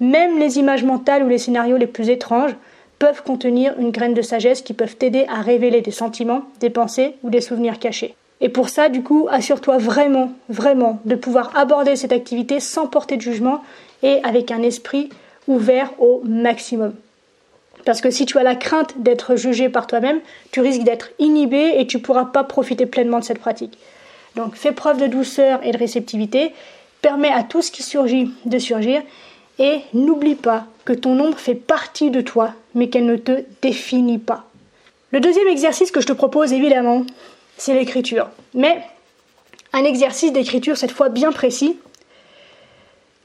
Même 0.00 0.38
les 0.38 0.58
images 0.58 0.84
mentales 0.84 1.22
ou 1.22 1.28
les 1.28 1.38
scénarios 1.38 1.76
les 1.76 1.86
plus 1.86 2.08
étranges 2.08 2.56
peuvent 2.98 3.22
contenir 3.22 3.78
une 3.78 3.90
graine 3.90 4.14
de 4.14 4.22
sagesse 4.22 4.62
qui 4.62 4.74
peuvent 4.74 4.96
t'aider 4.96 5.26
à 5.28 5.40
révéler 5.40 5.80
des 5.80 5.90
sentiments, 5.90 6.44
des 6.60 6.70
pensées 6.70 7.14
ou 7.22 7.30
des 7.30 7.40
souvenirs 7.40 7.78
cachés. 7.78 8.14
Et 8.40 8.48
pour 8.48 8.68
ça, 8.68 8.88
du 8.88 9.02
coup, 9.02 9.28
assure-toi 9.30 9.78
vraiment, 9.78 10.32
vraiment 10.48 11.00
de 11.04 11.14
pouvoir 11.14 11.56
aborder 11.56 11.96
cette 11.96 12.12
activité 12.12 12.58
sans 12.58 12.86
porter 12.86 13.16
de 13.16 13.22
jugement 13.22 13.62
et 14.02 14.20
avec 14.24 14.50
un 14.50 14.62
esprit 14.62 15.10
ouvert 15.46 15.90
au 15.98 16.22
maximum. 16.24 16.94
Parce 17.84 18.00
que 18.00 18.10
si 18.10 18.26
tu 18.26 18.38
as 18.38 18.42
la 18.42 18.54
crainte 18.54 18.94
d'être 18.98 19.36
jugé 19.36 19.68
par 19.68 19.86
toi-même, 19.86 20.20
tu 20.52 20.60
risques 20.60 20.82
d'être 20.82 21.10
inhibé 21.18 21.74
et 21.76 21.86
tu 21.86 21.98
ne 21.98 22.02
pourras 22.02 22.26
pas 22.26 22.44
profiter 22.44 22.86
pleinement 22.86 23.18
de 23.18 23.24
cette 23.24 23.38
pratique. 23.38 23.78
Donc 24.36 24.54
fais 24.54 24.72
preuve 24.72 25.00
de 25.00 25.06
douceur 25.06 25.60
et 25.62 25.72
de 25.72 25.78
réceptivité, 25.78 26.52
permets 27.02 27.32
à 27.32 27.42
tout 27.42 27.62
ce 27.62 27.70
qui 27.70 27.82
surgit 27.82 28.30
de 28.44 28.58
surgir 28.58 29.02
et 29.58 29.80
n'oublie 29.92 30.34
pas 30.34 30.66
que 30.84 30.92
ton 30.92 31.18
ombre 31.20 31.38
fait 31.38 31.54
partie 31.54 32.10
de 32.10 32.20
toi, 32.20 32.54
mais 32.74 32.88
qu'elle 32.88 33.06
ne 33.06 33.16
te 33.16 33.44
définit 33.62 34.18
pas. 34.18 34.44
Le 35.10 35.20
deuxième 35.20 35.48
exercice 35.48 35.90
que 35.90 36.00
je 36.00 36.06
te 36.06 36.12
propose, 36.12 36.52
évidemment, 36.52 37.04
c'est 37.60 37.74
l'écriture. 37.74 38.30
Mais 38.54 38.82
un 39.72 39.84
exercice 39.84 40.32
d'écriture 40.32 40.76
cette 40.76 40.90
fois 40.90 41.10
bien 41.10 41.30
précis. 41.30 41.76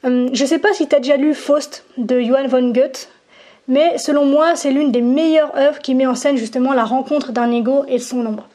Hum, 0.03 0.29
je 0.33 0.43
ne 0.43 0.47
sais 0.47 0.59
pas 0.59 0.73
si 0.73 0.87
tu 0.87 0.95
as 0.95 0.99
déjà 0.99 1.17
lu 1.17 1.33
Faust 1.33 1.85
de 1.97 2.19
Johann 2.19 2.47
von 2.47 2.71
Goethe, 2.71 3.09
mais 3.67 3.97
selon 3.97 4.25
moi, 4.25 4.55
c'est 4.55 4.71
l'une 4.71 4.91
des 4.91 5.01
meilleures 5.01 5.55
œuvres 5.55 5.79
qui 5.79 5.95
met 5.95 6.05
en 6.05 6.15
scène 6.15 6.37
justement 6.37 6.73
la 6.73 6.83
rencontre 6.83 7.31
d'un 7.31 7.49
ego 7.51 7.85
et 7.87 7.97
de 7.97 8.03
son 8.03 8.25
ombre. 8.25 8.47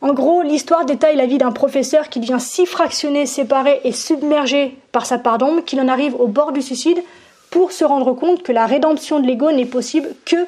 En 0.00 0.12
gros, 0.12 0.42
l'histoire 0.42 0.84
détaille 0.84 1.16
la 1.16 1.26
vie 1.26 1.38
d'un 1.38 1.52
professeur 1.52 2.08
qui 2.08 2.20
devient 2.20 2.40
si 2.40 2.66
fractionné, 2.66 3.26
séparé 3.26 3.80
et 3.84 3.92
submergé 3.92 4.76
par 4.92 5.06
sa 5.06 5.18
part 5.18 5.38
d'ombre 5.38 5.64
qu'il 5.64 5.80
en 5.80 5.88
arrive 5.88 6.14
au 6.18 6.26
bord 6.26 6.52
du 6.52 6.62
suicide 6.62 7.02
pour 7.50 7.70
se 7.70 7.84
rendre 7.84 8.12
compte 8.12 8.42
que 8.42 8.52
la 8.52 8.66
rédemption 8.66 9.20
de 9.20 9.26
l'ego 9.26 9.52
n'est 9.52 9.64
possible 9.64 10.08
que 10.24 10.46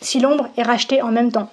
si 0.00 0.20
l'ombre 0.20 0.48
est 0.56 0.62
rachetée 0.62 1.02
en 1.02 1.10
même 1.10 1.32
temps. 1.32 1.50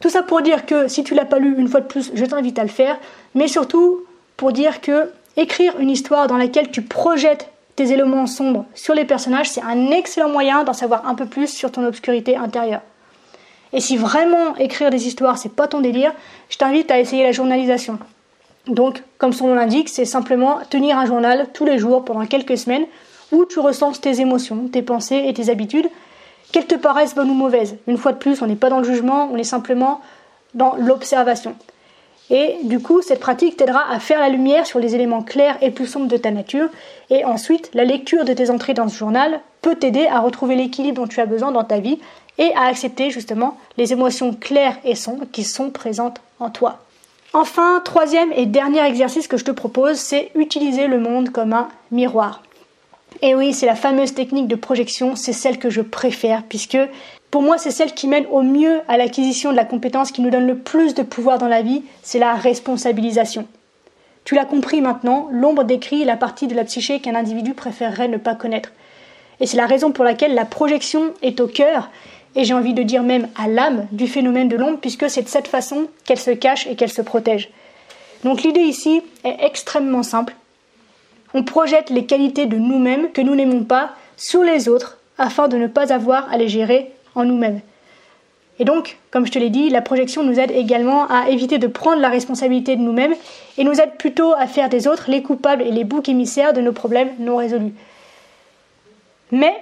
Tout 0.00 0.10
ça 0.10 0.22
pour 0.22 0.42
dire 0.42 0.66
que 0.66 0.88
si 0.88 1.04
tu 1.04 1.14
l'as 1.14 1.24
pas 1.24 1.38
lu 1.38 1.54
une 1.58 1.68
fois 1.68 1.80
de 1.80 1.86
plus, 1.86 2.10
je 2.14 2.24
t'invite 2.24 2.58
à 2.58 2.62
le 2.62 2.68
faire, 2.68 2.98
mais 3.34 3.48
surtout 3.48 4.04
pour 4.36 4.52
dire 4.52 4.80
que 4.80 5.10
écrire 5.36 5.78
une 5.78 5.90
histoire 5.90 6.26
dans 6.26 6.36
laquelle 6.36 6.70
tu 6.70 6.82
projettes 6.82 7.50
tes 7.76 7.90
éléments 7.90 8.26
sombres 8.26 8.66
sur 8.74 8.94
les 8.94 9.04
personnages, 9.04 9.50
c'est 9.50 9.62
un 9.62 9.90
excellent 9.90 10.28
moyen 10.28 10.62
d'en 10.64 10.72
savoir 10.72 11.06
un 11.08 11.14
peu 11.14 11.26
plus 11.26 11.48
sur 11.48 11.72
ton 11.72 11.84
obscurité 11.84 12.36
intérieure. 12.36 12.82
Et 13.72 13.80
si 13.80 13.96
vraiment 13.96 14.54
écrire 14.56 14.90
des 14.90 15.08
histoires, 15.08 15.38
c'est 15.38 15.54
pas 15.54 15.66
ton 15.66 15.80
délire, 15.80 16.12
je 16.48 16.58
t'invite 16.58 16.90
à 16.92 17.00
essayer 17.00 17.24
la 17.24 17.32
journalisation. 17.32 17.98
Donc, 18.68 19.02
comme 19.18 19.32
son 19.32 19.48
nom 19.48 19.54
l'indique, 19.54 19.88
c'est 19.88 20.04
simplement 20.04 20.60
tenir 20.70 20.96
un 20.96 21.06
journal 21.06 21.48
tous 21.52 21.64
les 21.64 21.78
jours 21.78 22.04
pendant 22.04 22.24
quelques 22.24 22.56
semaines 22.56 22.86
où 23.32 23.44
tu 23.44 23.58
recenses 23.58 24.00
tes 24.00 24.20
émotions, 24.20 24.68
tes 24.68 24.82
pensées 24.82 25.24
et 25.26 25.34
tes 25.34 25.50
habitudes 25.50 25.88
qu'elles 26.54 26.66
te 26.68 26.76
paraissent 26.76 27.16
bonnes 27.16 27.30
ou 27.30 27.34
mauvaises. 27.34 27.74
Une 27.88 27.98
fois 27.98 28.12
de 28.12 28.18
plus, 28.18 28.40
on 28.40 28.46
n'est 28.46 28.54
pas 28.54 28.70
dans 28.70 28.78
le 28.78 28.84
jugement, 28.84 29.28
on 29.32 29.36
est 29.36 29.42
simplement 29.42 30.00
dans 30.54 30.76
l'observation. 30.76 31.56
Et 32.30 32.58
du 32.62 32.78
coup, 32.78 33.02
cette 33.02 33.18
pratique 33.18 33.56
t'aidera 33.56 33.90
à 33.90 33.98
faire 33.98 34.20
la 34.20 34.28
lumière 34.28 34.64
sur 34.64 34.78
les 34.78 34.94
éléments 34.94 35.24
clairs 35.24 35.58
et 35.62 35.72
plus 35.72 35.88
sombres 35.88 36.06
de 36.06 36.16
ta 36.16 36.30
nature. 36.30 36.68
Et 37.10 37.24
ensuite, 37.24 37.70
la 37.74 37.82
lecture 37.84 38.24
de 38.24 38.32
tes 38.32 38.50
entrées 38.50 38.72
dans 38.72 38.88
ce 38.88 38.96
journal 38.96 39.40
peut 39.62 39.74
t'aider 39.74 40.06
à 40.06 40.20
retrouver 40.20 40.54
l'équilibre 40.54 41.02
dont 41.02 41.08
tu 41.08 41.20
as 41.20 41.26
besoin 41.26 41.50
dans 41.50 41.64
ta 41.64 41.80
vie 41.80 41.98
et 42.38 42.54
à 42.54 42.66
accepter 42.66 43.10
justement 43.10 43.58
les 43.76 43.92
émotions 43.92 44.32
claires 44.32 44.76
et 44.84 44.94
sombres 44.94 45.26
qui 45.32 45.42
sont 45.42 45.70
présentes 45.70 46.20
en 46.38 46.50
toi. 46.50 46.78
Enfin, 47.32 47.82
troisième 47.84 48.30
et 48.32 48.46
dernier 48.46 48.86
exercice 48.86 49.26
que 49.26 49.38
je 49.38 49.44
te 49.44 49.50
propose, 49.50 49.96
c'est 49.96 50.30
utiliser 50.36 50.86
le 50.86 51.00
monde 51.00 51.30
comme 51.30 51.52
un 51.52 51.66
miroir. 51.90 52.43
Et 53.26 53.34
oui, 53.34 53.54
c'est 53.54 53.64
la 53.64 53.74
fameuse 53.74 54.12
technique 54.12 54.48
de 54.48 54.54
projection, 54.54 55.16
c'est 55.16 55.32
celle 55.32 55.58
que 55.58 55.70
je 55.70 55.80
préfère, 55.80 56.42
puisque 56.42 56.76
pour 57.30 57.40
moi, 57.40 57.56
c'est 57.56 57.70
celle 57.70 57.94
qui 57.94 58.06
mène 58.06 58.26
au 58.30 58.42
mieux 58.42 58.82
à 58.86 58.98
l'acquisition 58.98 59.50
de 59.50 59.56
la 59.56 59.64
compétence 59.64 60.12
qui 60.12 60.20
nous 60.20 60.28
donne 60.28 60.46
le 60.46 60.58
plus 60.58 60.92
de 60.92 61.02
pouvoir 61.02 61.38
dans 61.38 61.48
la 61.48 61.62
vie, 61.62 61.84
c'est 62.02 62.18
la 62.18 62.34
responsabilisation. 62.34 63.46
Tu 64.24 64.34
l'as 64.34 64.44
compris 64.44 64.82
maintenant, 64.82 65.28
l'ombre 65.32 65.64
décrit 65.64 66.04
la 66.04 66.18
partie 66.18 66.48
de 66.48 66.54
la 66.54 66.64
psyché 66.64 67.00
qu'un 67.00 67.14
individu 67.14 67.54
préférerait 67.54 68.08
ne 68.08 68.18
pas 68.18 68.34
connaître. 68.34 68.72
Et 69.40 69.46
c'est 69.46 69.56
la 69.56 69.66
raison 69.66 69.90
pour 69.90 70.04
laquelle 70.04 70.34
la 70.34 70.44
projection 70.44 71.14
est 71.22 71.40
au 71.40 71.46
cœur, 71.46 71.88
et 72.36 72.44
j'ai 72.44 72.52
envie 72.52 72.74
de 72.74 72.82
dire 72.82 73.02
même 73.02 73.28
à 73.42 73.48
l'âme 73.48 73.86
du 73.90 74.06
phénomène 74.06 74.48
de 74.48 74.56
l'ombre, 74.56 74.80
puisque 74.82 75.08
c'est 75.08 75.22
de 75.22 75.28
cette 75.28 75.48
façon 75.48 75.86
qu'elle 76.04 76.20
se 76.20 76.30
cache 76.30 76.66
et 76.66 76.76
qu'elle 76.76 76.92
se 76.92 77.00
protège. 77.00 77.48
Donc 78.22 78.42
l'idée 78.42 78.60
ici 78.60 79.00
est 79.24 79.36
extrêmement 79.40 80.02
simple 80.02 80.34
on 81.34 81.42
projette 81.42 81.90
les 81.90 82.06
qualités 82.06 82.46
de 82.46 82.56
nous-mêmes 82.56 83.10
que 83.10 83.20
nous 83.20 83.34
n'aimons 83.34 83.64
pas 83.64 83.90
sur 84.16 84.42
les 84.42 84.68
autres 84.68 84.98
afin 85.18 85.48
de 85.48 85.56
ne 85.56 85.66
pas 85.66 85.92
avoir 85.92 86.32
à 86.32 86.38
les 86.38 86.48
gérer 86.48 86.92
en 87.14 87.24
nous-mêmes. 87.24 87.60
Et 88.60 88.64
donc, 88.64 88.98
comme 89.10 89.26
je 89.26 89.32
te 89.32 89.38
l'ai 89.38 89.50
dit, 89.50 89.68
la 89.68 89.82
projection 89.82 90.22
nous 90.22 90.38
aide 90.38 90.52
également 90.52 91.08
à 91.08 91.28
éviter 91.28 91.58
de 91.58 91.66
prendre 91.66 92.00
la 92.00 92.08
responsabilité 92.08 92.76
de 92.76 92.82
nous-mêmes 92.82 93.14
et 93.58 93.64
nous 93.64 93.80
aide 93.80 93.96
plutôt 93.98 94.32
à 94.34 94.46
faire 94.46 94.68
des 94.68 94.86
autres 94.86 95.10
les 95.10 95.22
coupables 95.22 95.62
et 95.62 95.72
les 95.72 95.82
boucs 95.82 96.08
émissaires 96.08 96.52
de 96.52 96.60
nos 96.60 96.72
problèmes 96.72 97.10
non 97.18 97.36
résolus. 97.36 97.74
Mais 99.32 99.56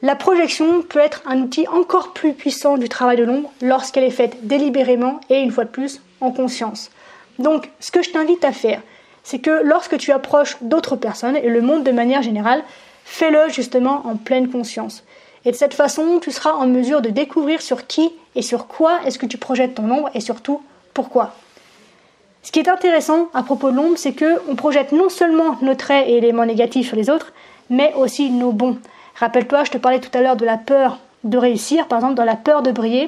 la 0.00 0.16
projection 0.16 0.80
peut 0.80 1.00
être 1.00 1.22
un 1.26 1.42
outil 1.42 1.68
encore 1.68 2.14
plus 2.14 2.32
puissant 2.32 2.78
du 2.78 2.88
travail 2.88 3.18
de 3.18 3.24
l'ombre 3.24 3.52
lorsqu'elle 3.60 4.04
est 4.04 4.10
faite 4.10 4.46
délibérément 4.46 5.20
et 5.28 5.40
une 5.40 5.50
fois 5.50 5.64
de 5.64 5.70
plus 5.70 6.00
en 6.22 6.30
conscience. 6.30 6.90
Donc, 7.38 7.68
ce 7.78 7.90
que 7.90 8.02
je 8.02 8.10
t'invite 8.10 8.44
à 8.44 8.52
faire, 8.52 8.80
c'est 9.22 9.38
que 9.38 9.62
lorsque 9.62 9.98
tu 9.98 10.12
approches 10.12 10.56
d'autres 10.60 10.96
personnes 10.96 11.36
et 11.36 11.48
le 11.48 11.60
monde 11.60 11.84
de 11.84 11.92
manière 11.92 12.22
générale, 12.22 12.62
fais-le 13.04 13.48
justement 13.48 14.02
en 14.06 14.16
pleine 14.16 14.48
conscience. 14.48 15.04
Et 15.44 15.50
de 15.50 15.56
cette 15.56 15.74
façon, 15.74 16.20
tu 16.20 16.30
seras 16.30 16.52
en 16.52 16.66
mesure 16.66 17.02
de 17.02 17.10
découvrir 17.10 17.62
sur 17.62 17.86
qui 17.86 18.10
et 18.34 18.42
sur 18.42 18.66
quoi 18.66 19.00
est-ce 19.04 19.18
que 19.18 19.26
tu 19.26 19.38
projettes 19.38 19.74
ton 19.74 19.90
ombre 19.90 20.10
et 20.14 20.20
surtout 20.20 20.62
pourquoi. 20.94 21.34
Ce 22.42 22.50
qui 22.50 22.58
est 22.58 22.68
intéressant 22.68 23.28
à 23.34 23.42
propos 23.42 23.70
de 23.70 23.76
l'ombre, 23.76 23.96
c'est 23.96 24.12
que 24.12 24.40
on 24.48 24.56
projette 24.56 24.92
non 24.92 25.08
seulement 25.08 25.56
nos 25.62 25.74
traits 25.74 26.08
et 26.08 26.16
éléments 26.16 26.46
négatifs 26.46 26.88
sur 26.88 26.96
les 26.96 27.10
autres, 27.10 27.32
mais 27.70 27.92
aussi 27.94 28.30
nos 28.30 28.52
bons. 28.52 28.78
Rappelle-toi, 29.16 29.64
je 29.64 29.70
te 29.70 29.78
parlais 29.78 30.00
tout 30.00 30.16
à 30.16 30.20
l'heure 30.20 30.36
de 30.36 30.44
la 30.44 30.58
peur 30.58 30.98
de 31.24 31.38
réussir, 31.38 31.86
par 31.86 31.98
exemple 31.98 32.14
dans 32.14 32.24
la 32.24 32.36
peur 32.36 32.62
de 32.62 32.72
briller. 32.72 33.04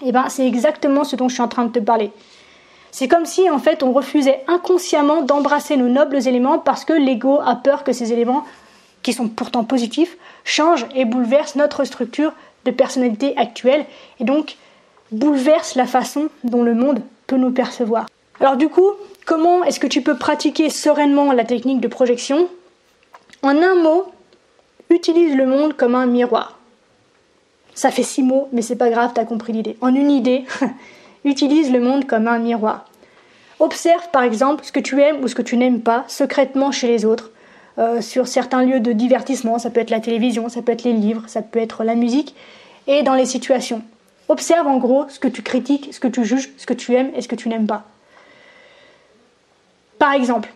Et 0.00 0.08
eh 0.08 0.12
ben, 0.12 0.28
c'est 0.28 0.46
exactement 0.46 1.04
ce 1.04 1.16
dont 1.16 1.28
je 1.28 1.34
suis 1.34 1.42
en 1.42 1.48
train 1.48 1.64
de 1.64 1.72
te 1.72 1.78
parler. 1.78 2.10
C'est 2.92 3.08
comme 3.08 3.24
si 3.24 3.48
en 3.48 3.58
fait 3.58 3.82
on 3.82 3.92
refusait 3.92 4.44
inconsciemment 4.46 5.22
d'embrasser 5.22 5.76
nos 5.78 5.88
nobles 5.88 6.28
éléments 6.28 6.58
parce 6.58 6.84
que 6.84 6.92
l'ego 6.92 7.40
a 7.44 7.56
peur 7.56 7.84
que 7.84 7.92
ces 7.92 8.12
éléments, 8.12 8.44
qui 9.02 9.14
sont 9.14 9.28
pourtant 9.28 9.64
positifs, 9.64 10.16
changent 10.44 10.86
et 10.94 11.06
bouleversent 11.06 11.56
notre 11.56 11.84
structure 11.84 12.34
de 12.66 12.70
personnalité 12.70 13.34
actuelle 13.38 13.86
et 14.20 14.24
donc 14.24 14.56
bouleversent 15.10 15.74
la 15.74 15.86
façon 15.86 16.28
dont 16.44 16.62
le 16.62 16.74
monde 16.74 17.00
peut 17.26 17.36
nous 17.36 17.50
percevoir. 17.50 18.06
Alors 18.40 18.56
du 18.56 18.68
coup, 18.68 18.90
comment 19.24 19.64
est-ce 19.64 19.80
que 19.80 19.86
tu 19.86 20.02
peux 20.02 20.18
pratiquer 20.18 20.68
sereinement 20.68 21.32
la 21.32 21.44
technique 21.44 21.80
de 21.80 21.88
projection? 21.88 22.48
En 23.42 23.56
un 23.56 23.74
mot, 23.74 24.04
utilise 24.90 25.34
le 25.34 25.46
monde 25.46 25.74
comme 25.74 25.94
un 25.94 26.06
miroir. 26.06 26.58
Ça 27.74 27.90
fait 27.90 28.02
six 28.02 28.22
mots, 28.22 28.48
mais 28.52 28.60
c'est 28.60 28.76
pas 28.76 28.90
grave, 28.90 29.12
t'as 29.14 29.24
compris 29.24 29.54
l'idée. 29.54 29.78
En 29.80 29.94
une 29.94 30.10
idée, 30.10 30.44
utilise 31.24 31.70
le 31.70 31.80
monde 31.80 32.06
comme 32.06 32.28
un 32.28 32.38
miroir. 32.38 32.86
Observe 33.60 34.08
par 34.10 34.22
exemple 34.22 34.64
ce 34.64 34.72
que 34.72 34.80
tu 34.80 35.00
aimes 35.00 35.22
ou 35.22 35.28
ce 35.28 35.34
que 35.34 35.42
tu 35.42 35.56
n'aimes 35.56 35.80
pas 35.80 36.04
secrètement 36.08 36.72
chez 36.72 36.88
les 36.88 37.04
autres, 37.04 37.30
euh, 37.78 38.00
sur 38.00 38.28
certains 38.28 38.64
lieux 38.64 38.80
de 38.80 38.92
divertissement, 38.92 39.58
ça 39.58 39.70
peut 39.70 39.80
être 39.80 39.90
la 39.90 40.00
télévision, 40.00 40.48
ça 40.48 40.62
peut 40.62 40.72
être 40.72 40.84
les 40.84 40.92
livres, 40.92 41.24
ça 41.26 41.42
peut 41.42 41.60
être 41.60 41.84
la 41.84 41.94
musique, 41.94 42.34
et 42.86 43.02
dans 43.02 43.14
les 43.14 43.24
situations. 43.24 43.82
Observe 44.28 44.66
en 44.66 44.78
gros 44.78 45.08
ce 45.08 45.18
que 45.18 45.28
tu 45.28 45.42
critiques, 45.42 45.88
ce 45.92 46.00
que 46.00 46.08
tu 46.08 46.24
juges, 46.24 46.50
ce 46.56 46.66
que 46.66 46.74
tu 46.74 46.94
aimes 46.94 47.10
et 47.14 47.22
ce 47.22 47.28
que 47.28 47.36
tu 47.36 47.48
n'aimes 47.48 47.66
pas. 47.66 47.84
Par 49.98 50.12
exemple, 50.12 50.52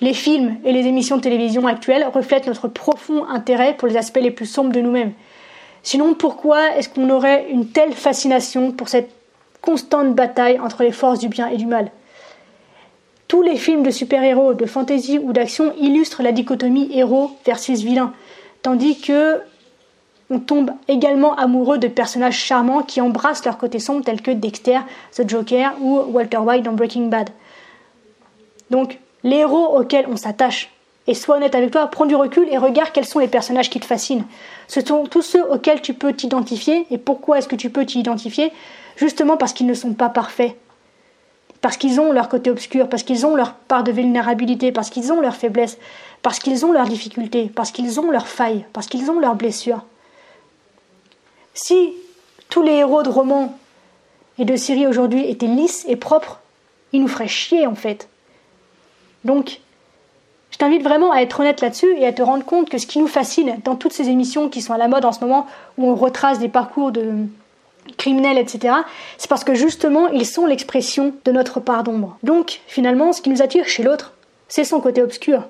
les 0.00 0.14
films 0.14 0.56
et 0.64 0.72
les 0.72 0.86
émissions 0.86 1.16
de 1.16 1.22
télévision 1.22 1.66
actuelles 1.66 2.06
reflètent 2.12 2.46
notre 2.46 2.68
profond 2.68 3.26
intérêt 3.26 3.74
pour 3.74 3.88
les 3.88 3.96
aspects 3.96 4.20
les 4.20 4.30
plus 4.30 4.46
sombres 4.46 4.72
de 4.72 4.80
nous-mêmes. 4.80 5.12
Sinon, 5.82 6.14
pourquoi 6.14 6.76
est-ce 6.76 6.88
qu'on 6.88 7.10
aurait 7.10 7.46
une 7.50 7.68
telle 7.68 7.92
fascination 7.92 8.72
pour 8.72 8.88
cette 8.88 9.10
constante 9.60 10.14
bataille 10.14 10.58
entre 10.60 10.82
les 10.82 10.92
forces 10.92 11.18
du 11.18 11.28
bien 11.28 11.48
et 11.48 11.56
du 11.56 11.66
mal. 11.66 11.90
Tous 13.28 13.42
les 13.42 13.56
films 13.56 13.82
de 13.82 13.90
super-héros, 13.90 14.54
de 14.54 14.66
fantasy 14.66 15.18
ou 15.18 15.32
d'action 15.32 15.72
illustrent 15.78 16.22
la 16.22 16.32
dichotomie 16.32 16.90
héros 16.92 17.30
versus 17.46 17.80
vilain, 17.80 18.12
tandis 18.62 19.00
que 19.00 19.40
on 20.30 20.38
tombe 20.38 20.70
également 20.86 21.34
amoureux 21.36 21.78
de 21.78 21.88
personnages 21.88 22.38
charmants 22.38 22.82
qui 22.82 23.00
embrassent 23.00 23.44
leur 23.44 23.58
côté 23.58 23.80
sombre 23.80 24.04
tels 24.04 24.22
que 24.22 24.30
Dexter, 24.30 24.78
The 25.12 25.28
Joker 25.28 25.74
ou 25.80 25.98
Walter 26.12 26.38
White 26.38 26.64
dans 26.64 26.72
Breaking 26.72 27.06
Bad. 27.06 27.30
Donc, 28.70 28.98
les 29.24 29.38
héros 29.38 29.76
auxquels 29.76 30.06
on 30.08 30.16
s'attache, 30.16 30.70
et 31.06 31.14
sois 31.14 31.36
honnête 31.36 31.56
avec 31.56 31.72
toi, 31.72 31.88
prends 31.88 32.06
du 32.06 32.14
recul 32.14 32.46
et 32.48 32.58
regarde 32.58 32.90
quels 32.92 33.06
sont 33.06 33.18
les 33.18 33.26
personnages 33.26 33.70
qui 33.70 33.80
te 33.80 33.84
fascinent. 33.84 34.24
Ce 34.68 34.80
sont 34.80 35.04
tous 35.04 35.22
ceux 35.22 35.42
auxquels 35.50 35.82
tu 35.82 35.94
peux 35.94 36.12
t'identifier, 36.12 36.86
et 36.90 36.98
pourquoi 36.98 37.38
est-ce 37.38 37.48
que 37.48 37.56
tu 37.56 37.70
peux 37.70 37.84
t'identifier 37.84 38.52
Justement 39.00 39.38
parce 39.38 39.54
qu'ils 39.54 39.66
ne 39.66 39.72
sont 39.72 39.94
pas 39.94 40.10
parfaits. 40.10 40.54
Parce 41.62 41.78
qu'ils 41.78 42.00
ont 42.00 42.12
leur 42.12 42.28
côté 42.28 42.50
obscur, 42.50 42.86
parce 42.86 43.02
qu'ils 43.02 43.24
ont 43.24 43.34
leur 43.34 43.54
part 43.54 43.82
de 43.82 43.92
vulnérabilité, 43.92 44.72
parce 44.72 44.90
qu'ils 44.90 45.10
ont 45.10 45.22
leurs 45.22 45.36
faiblesses, 45.36 45.78
parce 46.20 46.38
qu'ils 46.38 46.66
ont 46.66 46.72
leurs 46.72 46.86
difficultés, 46.86 47.50
parce 47.54 47.70
qu'ils 47.70 47.98
ont 47.98 48.10
leurs 48.10 48.28
failles, 48.28 48.66
parce 48.74 48.86
qu'ils 48.86 49.10
ont 49.10 49.18
leurs 49.18 49.36
blessures. 49.36 49.84
Si 51.54 51.94
tous 52.50 52.62
les 52.62 52.72
héros 52.72 53.02
de 53.02 53.08
romans 53.08 53.58
et 54.38 54.44
de 54.44 54.56
séries 54.56 54.86
aujourd'hui 54.86 55.26
étaient 55.30 55.46
lisses 55.46 55.86
et 55.88 55.96
propres, 55.96 56.40
ils 56.92 57.00
nous 57.00 57.08
feraient 57.08 57.26
chier 57.26 57.66
en 57.66 57.74
fait. 57.74 58.06
Donc, 59.24 59.60
je 60.50 60.58
t'invite 60.58 60.82
vraiment 60.82 61.12
à 61.12 61.22
être 61.22 61.40
honnête 61.40 61.62
là-dessus 61.62 61.94
et 61.96 62.06
à 62.06 62.12
te 62.12 62.20
rendre 62.20 62.44
compte 62.44 62.68
que 62.68 62.76
ce 62.76 62.86
qui 62.86 62.98
nous 62.98 63.06
fascine 63.06 63.60
dans 63.64 63.76
toutes 63.76 63.94
ces 63.94 64.10
émissions 64.10 64.50
qui 64.50 64.60
sont 64.60 64.74
à 64.74 64.78
la 64.78 64.88
mode 64.88 65.06
en 65.06 65.12
ce 65.12 65.20
moment, 65.20 65.46
où 65.78 65.86
on 65.86 65.94
retrace 65.94 66.38
des 66.38 66.48
parcours 66.48 66.92
de 66.92 67.26
criminels, 67.96 68.38
etc., 68.38 68.74
c'est 69.18 69.28
parce 69.28 69.44
que 69.44 69.54
justement, 69.54 70.08
ils 70.08 70.26
sont 70.26 70.46
l'expression 70.46 71.14
de 71.24 71.32
notre 71.32 71.60
part 71.60 71.84
d'ombre. 71.84 72.16
Donc, 72.22 72.60
finalement, 72.66 73.12
ce 73.12 73.22
qui 73.22 73.30
nous 73.30 73.42
attire 73.42 73.66
chez 73.66 73.82
l'autre, 73.82 74.12
c'est 74.48 74.64
son 74.64 74.80
côté 74.80 75.02
obscur. 75.02 75.44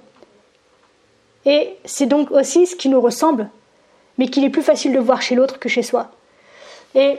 Et 1.47 1.77
c'est 1.85 2.07
donc 2.07 2.31
aussi 2.31 2.66
ce 2.66 2.77
qui 2.77 2.88
nous 2.88 3.01
ressemble, 3.01 3.49
mais 4.19 4.29
qu'il 4.29 4.45
est 4.45 4.51
plus 4.51 4.62
facile 4.62 4.93
de 4.93 4.99
voir 4.99 5.23
chez 5.23 5.35
l'autre 5.35 5.59
que 5.59 5.69
chez 5.69 5.83
soi. 5.83 6.11
Et 6.95 7.16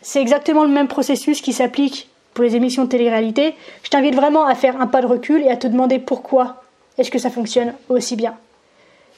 c'est 0.00 0.20
exactement 0.20 0.64
le 0.64 0.70
même 0.70 0.88
processus 0.88 1.40
qui 1.40 1.52
s'applique 1.52 2.08
pour 2.34 2.44
les 2.44 2.56
émissions 2.56 2.84
de 2.84 2.88
télé-réalité. 2.88 3.54
Je 3.82 3.90
t'invite 3.90 4.14
vraiment 4.14 4.46
à 4.46 4.54
faire 4.54 4.80
un 4.80 4.86
pas 4.86 5.02
de 5.02 5.06
recul 5.06 5.42
et 5.42 5.50
à 5.50 5.56
te 5.56 5.66
demander 5.66 5.98
pourquoi 5.98 6.62
est-ce 6.96 7.10
que 7.10 7.18
ça 7.18 7.30
fonctionne 7.30 7.74
aussi 7.88 8.16
bien 8.16 8.36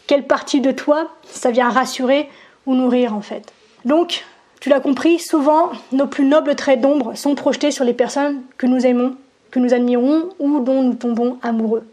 Quelle 0.07 0.27
partie 0.27 0.61
de 0.61 0.73
toi 0.73 1.09
ça 1.25 1.51
vient 1.51 1.69
rassurer 1.69 2.29
ou 2.67 2.75
nourrir 2.75 3.15
en 3.15 3.21
fait 3.21 3.53
Donc, 3.85 4.25
tu 4.61 4.69
l'as 4.69 4.81
compris, 4.81 5.19
souvent 5.19 5.71
nos 5.93 6.07
plus 6.07 6.25
nobles 6.25 6.55
traits 6.55 6.81
d'ombre 6.81 7.17
sont 7.17 7.35
projetés 7.35 7.71
sur 7.71 7.85
les 7.85 7.95
personnes 7.95 8.43
que 8.59 8.67
nous 8.67 8.87
aimons, 8.87 9.17
que 9.51 9.59
nous 9.59 9.75
admirons 9.75 10.29
ou 10.39 10.61
dont 10.61 10.83
nous 10.83 10.95
tombons 10.95 11.39
amoureux. 11.43 11.85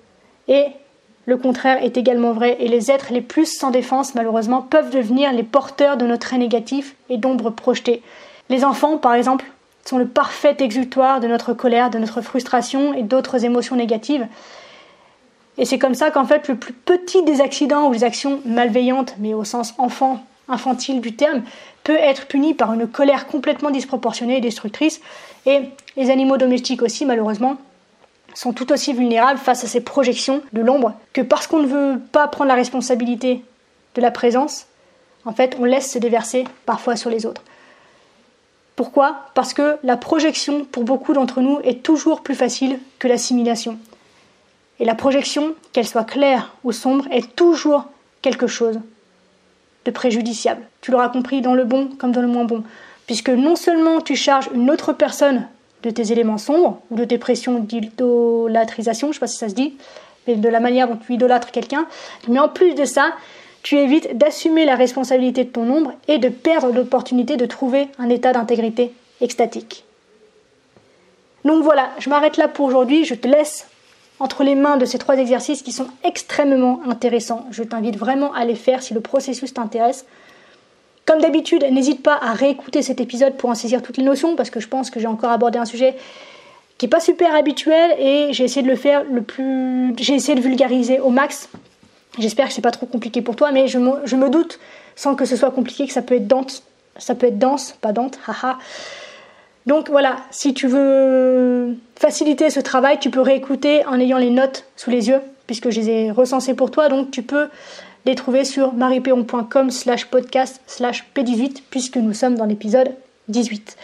Et 0.48 0.66
le 1.26 1.38
contraire 1.38 1.84
est 1.84 1.98
également 1.98 2.34
vrai 2.34 2.58
et 2.60 2.68
les 2.68 2.92
êtres 2.92 3.12
les 3.12 3.22
plus 3.22 3.46
sans 3.46 3.72
défense 3.72 4.16
malheureusement 4.16 4.62
peuvent 4.62 4.92
devenir 4.92 5.34
les 5.34 5.44
porteurs 5.44 5.98
de 5.98 6.06
nos 6.06 6.18
traits 6.18 6.40
négatifs 6.40 6.96
et 7.10 7.18
d'ombres 7.18 7.50
projetées. 7.50 8.02
Les 8.50 8.64
enfants 8.64 8.98
par 8.98 9.14
exemple 9.14 9.46
sont 9.86 9.98
le 9.98 10.08
parfait 10.08 10.56
exutoire 10.60 11.20
de 11.20 11.28
notre 11.28 11.54
colère, 11.54 11.90
de 11.90 11.98
notre 11.98 12.22
frustration 12.22 12.94
et 12.94 13.04
d'autres 13.04 13.46
émotions 13.46 13.76
négatives 13.76 14.28
et 15.58 15.66
c'est 15.66 15.80
comme 15.80 15.96
ça 15.96 16.12
qu'en 16.12 16.26
fait, 16.26 16.48
le 16.48 16.56
plus 16.56 16.74
petit 16.74 17.24
des 17.24 17.42
accidents 17.42 17.88
ou 17.90 17.94
des 17.94 18.04
actions 18.04 18.42
malveillantes, 18.46 19.16
mais 19.20 19.34
au 19.34 19.44
sens 19.44 19.74
enfant, 19.78 20.24
infantile 20.48 21.02
du 21.02 21.16
terme, 21.16 21.44
peut 21.84 21.98
être 21.98 22.28
puni 22.28 22.54
par 22.54 22.74
une 22.74 22.88
colère 22.88 23.28
complètement 23.28 23.72
disproportionnée 23.72 24.38
et 24.38 24.42
destructrice. 24.42 25.02
Et 25.46 25.62
les 25.96 26.10
animaux 26.10 26.38
domestiques 26.38 26.82
aussi, 26.82 27.06
malheureusement, 27.06 27.58
sont 28.34 28.54
tout 28.54 28.72
aussi 28.72 28.94
vulnérables 28.94 29.40
face 29.40 29.64
à 29.64 29.68
ces 29.68 29.82
projections 29.82 30.42
de 30.54 30.62
l'ombre 30.62 30.94
que 31.14 31.22
parce 31.22 31.48
qu'on 31.48 31.60
ne 31.60 31.68
veut 31.68 32.00
pas 32.12 32.28
prendre 32.28 32.50
la 32.50 32.56
responsabilité 32.56 33.44
de 33.96 34.02
la 34.02 34.12
présence, 34.12 34.68
en 35.26 35.34
fait, 35.34 35.58
on 35.60 35.66
laisse 35.66 35.92
se 35.92 36.00
déverser 36.00 36.46
parfois 36.66 36.96
sur 36.96 37.10
les 37.10 37.26
autres. 37.26 37.42
Pourquoi? 38.76 39.26
Parce 39.34 39.54
que 39.54 39.78
la 39.84 39.98
projection, 39.98 40.64
pour 40.64 40.84
beaucoup 40.84 41.14
d'entre 41.14 41.42
nous, 41.42 41.60
est 41.64 41.82
toujours 41.84 42.22
plus 42.22 42.36
facile 42.36 42.80
que 43.00 43.08
l'assimilation. 43.08 43.80
Et 44.80 44.86
la 44.86 44.94
projection, 44.94 45.56
qu'elle 45.74 45.88
soit 45.88 46.04
claire 46.04 46.54
ou 46.64 46.72
sombre, 46.72 47.06
est 47.12 47.36
toujours 47.36 47.86
quelque 48.22 48.46
chose 48.46 48.80
préjudiciable. 49.91 50.62
Tu 50.82 50.91
l'auras 50.91 51.10
compris 51.10 51.41
dans 51.41 51.54
le 51.54 51.63
bon 51.63 51.89
comme 51.97 52.12
dans 52.12 52.21
le 52.21 52.28
moins 52.28 52.45
bon. 52.45 52.63
Puisque 53.06 53.30
non 53.30 53.56
seulement 53.56 54.02
tu 54.02 54.15
charges 54.15 54.50
une 54.54 54.69
autre 54.69 54.93
personne 54.93 55.47
de 55.84 55.89
tes 55.89 56.12
éléments 56.12 56.38
sombres 56.38 56.82
ou 56.91 56.95
de 56.95 57.06
tes 57.06 57.17
pressions 57.17 57.60
d'idolâtrisation, 57.60 59.08
je 59.08 59.12
ne 59.12 59.13
sais 59.13 59.19
pas 59.19 59.28
si 59.28 59.38
ça 59.38 59.50
se 59.50 59.56
dit, 59.56 59.76
mais 60.28 60.36
de 60.36 60.50
la 60.50 60.60
manière 60.60 60.88
dont 60.88 60.97
tu 60.97 61.13
idolâtres 61.13 61.52
quelqu'un, 61.52 61.88
mais 62.28 62.39
en 62.39 62.50
plus 62.50 62.73
de 62.73 62.86
ça, 62.86 63.13
tu 63.63 63.78
évites 63.78 64.17
d'assumer 64.17 64.65
la 64.65 64.76
responsabilité 64.76 65.43
de 65.43 65.50
ton 65.50 65.69
ombre 65.69 65.93
et 66.08 66.17
de 66.17 66.30
perdre 66.30 66.71
l'opportunité 66.73 67.38
de 67.38 67.45
trouver 67.45 67.88
un 68.00 68.10
état 68.10 68.34
d'intégrité 68.34 68.91
extatique. 69.21 69.84
Donc 71.45 71.63
voilà, 71.63 71.91
je 72.00 72.10
m'arrête 72.10 72.38
là 72.38 72.47
pour 72.47 72.65
aujourd'hui, 72.65 73.06
je 73.06 73.15
te 73.15 73.28
laisse 73.28 73.67
entre 74.20 74.44
les 74.44 74.56
mains 74.56 74.78
de 74.78 74.86
ces 74.86 74.98
trois 74.98 75.18
exercices 75.18 75.62
qui 75.62 75.72
sont 75.72 75.88
extrêmement 76.04 76.82
intéressants. 76.88 77.46
Je 77.52 77.64
t'invite 77.64 77.98
vraiment 77.98 78.34
à 78.34 78.46
les 78.46 78.56
faire 78.56 78.82
si 78.82 78.94
le 78.94 79.02
processus 79.02 79.54
t'intéresse. 79.54 80.06
Comme 81.06 81.22
d'habitude, 81.22 81.66
n'hésite 81.72 82.04
pas 82.04 82.18
à 82.22 82.34
réécouter 82.34 82.82
cet 82.82 83.00
épisode 83.00 83.38
pour 83.38 83.50
en 83.50 83.56
saisir 83.56 83.82
toutes 83.82 83.98
les 83.98 84.04
notions 84.04 84.36
parce 84.36 84.50
que 84.50 84.60
je 84.60 84.68
pense 84.68 84.90
que 84.90 85.00
j'ai 85.00 85.08
encore 85.08 85.32
abordé 85.32 85.58
un 85.58 85.66
sujet 85.66 85.96
qui 86.78 86.86
n'est 86.86 86.90
pas 86.90 87.00
super 87.00 87.34
habituel 87.34 87.96
et 88.00 88.34
j'ai 88.34 88.44
essayé 88.44 88.62
de 88.62 88.68
le 88.68 88.76
faire 88.76 89.04
le 89.10 89.22
plus. 89.22 89.94
J'ai 89.98 90.16
essayé 90.16 90.36
de 90.36 90.42
vulgariser 90.42 91.00
au 91.00 91.10
max. 91.10 91.50
J'espère 92.20 92.48
que 92.48 92.54
c'est 92.54 92.62
pas 92.62 92.72
trop 92.72 92.86
compliqué 92.86 93.22
pour 93.22 93.36
toi, 93.36 93.52
mais 93.52 93.68
je 93.68 93.78
me, 93.78 94.30
doute, 94.30 94.60
sans 94.96 95.16
que 95.16 95.26
ce 95.26 95.36
soit 95.36 95.52
compliqué, 95.52 95.86
que 95.86 95.94
ça 95.94 96.02
peut 96.02 96.16
être 96.16 96.28
dense, 96.28 96.64
ça 96.98 97.14
peut 97.14 97.28
être 97.28 97.38
dense, 97.38 97.76
pas 97.80 97.94
dense, 97.94 98.14
haha, 98.28 98.58
donc 99.68 99.90
voilà, 99.90 100.16
si 100.32 100.54
tu 100.54 100.66
veux 100.68 101.76
faciliter 102.00 102.50
ce 102.50 102.62
travail, 102.62 103.00
tu 103.00 103.10
peux 103.10 103.20
réécouter 103.20 103.86
en 103.86 104.00
ayant 104.00 104.18
les 104.18 104.30
notes 104.30 104.64
sous 104.78 104.90
les 104.90 105.10
yeux, 105.10 105.20
puisque 105.46 105.70
je 105.72 105.82
les 105.82 105.90
ai 105.90 106.12
recensées 106.12 106.54
pour 106.54 106.72
toi. 106.72 106.88
Donc 106.88 107.12
tu 107.12 107.22
peux 107.22 107.50
les 108.06 108.16
trouver 108.16 108.46
sur 108.46 108.74
marieperon.com 108.74 109.70
slash 109.70 110.06
podcast 110.06 110.62
slash 110.68 111.06
p18, 111.14 111.64
puisque 111.70 111.98
nous 111.98 112.14
sommes 112.14 112.36
dans 112.36 112.46
l'épisode 112.46 112.96
18. 113.28 113.76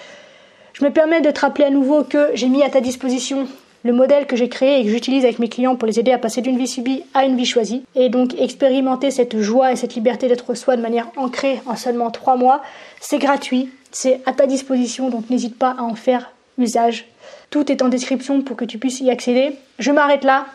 Je 0.72 0.86
me 0.86 0.90
permets 0.90 1.20
de 1.20 1.32
te 1.32 1.42
rappeler 1.42 1.66
à 1.66 1.70
nouveau 1.70 2.04
que 2.04 2.32
j'ai 2.34 2.48
mis 2.48 2.64
à 2.64 2.70
ta 2.70 2.80
disposition 2.80 3.46
le 3.84 3.92
modèle 3.92 4.26
que 4.26 4.38
j'ai 4.38 4.48
créé 4.48 4.80
et 4.80 4.86
que 4.86 4.90
j'utilise 4.90 5.26
avec 5.26 5.40
mes 5.40 5.50
clients 5.50 5.76
pour 5.76 5.86
les 5.86 6.00
aider 6.00 6.14
à 6.14 6.18
passer 6.18 6.40
d'une 6.40 6.58
vie 6.58 6.68
subie 6.68 7.04
à 7.14 7.26
une 7.26 7.36
vie 7.36 7.46
choisie. 7.46 7.84
Et 7.96 8.08
donc 8.08 8.34
expérimenter 8.40 9.12
cette 9.12 9.38
joie 9.38 9.74
et 9.74 9.76
cette 9.76 9.96
liberté 9.96 10.30
d'être 10.30 10.54
soi 10.54 10.78
de 10.78 10.82
manière 10.82 11.10
ancrée 11.18 11.62
en 11.66 11.76
seulement 11.76 12.10
trois 12.10 12.38
mois, 12.38 12.62
c'est 13.02 13.20
gratuit, 13.20 13.70
c'est 13.94 14.22
à 14.26 14.34
ta 14.34 14.48
disposition, 14.48 15.10
donc 15.10 15.30
n'hésite 15.30 15.58
pas 15.58 15.76
à 15.78 15.84
en 15.84 15.96
faire 15.96 16.32
usage. 16.58 17.08
Tout 17.52 17.72
est 17.72 17.82
en 17.82 17.88
description 17.88 18.42
pour 18.42 18.58
que 18.58 18.66
tu 18.66 18.80
puisses 18.80 19.00
y 19.00 19.10
accéder. 19.10 19.56
Je 19.80 19.92
m'arrête 19.92 20.24
là. 20.24 20.48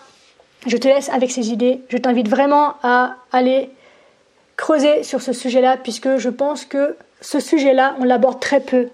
Je 0.67 0.77
te 0.77 0.89
laisse 0.89 1.09
avec 1.09 1.31
ces 1.31 1.51
idées. 1.53 1.81
Je 1.89 1.97
t'invite 1.97 2.29
vraiment 2.29 2.75
à 2.83 3.15
aller 3.33 3.71
creuser 4.57 5.05
sur 5.05 5.23
ce 5.23 5.33
sujet-là, 5.33 5.77
puisque 5.77 6.17
je 6.17 6.29
pense 6.29 6.65
que 6.65 6.97
ce 7.21 7.39
sujet-là, 7.39 7.95
on 8.01 8.05
l'aborde 8.05 8.41
très 8.41 8.61
peu 8.61 8.89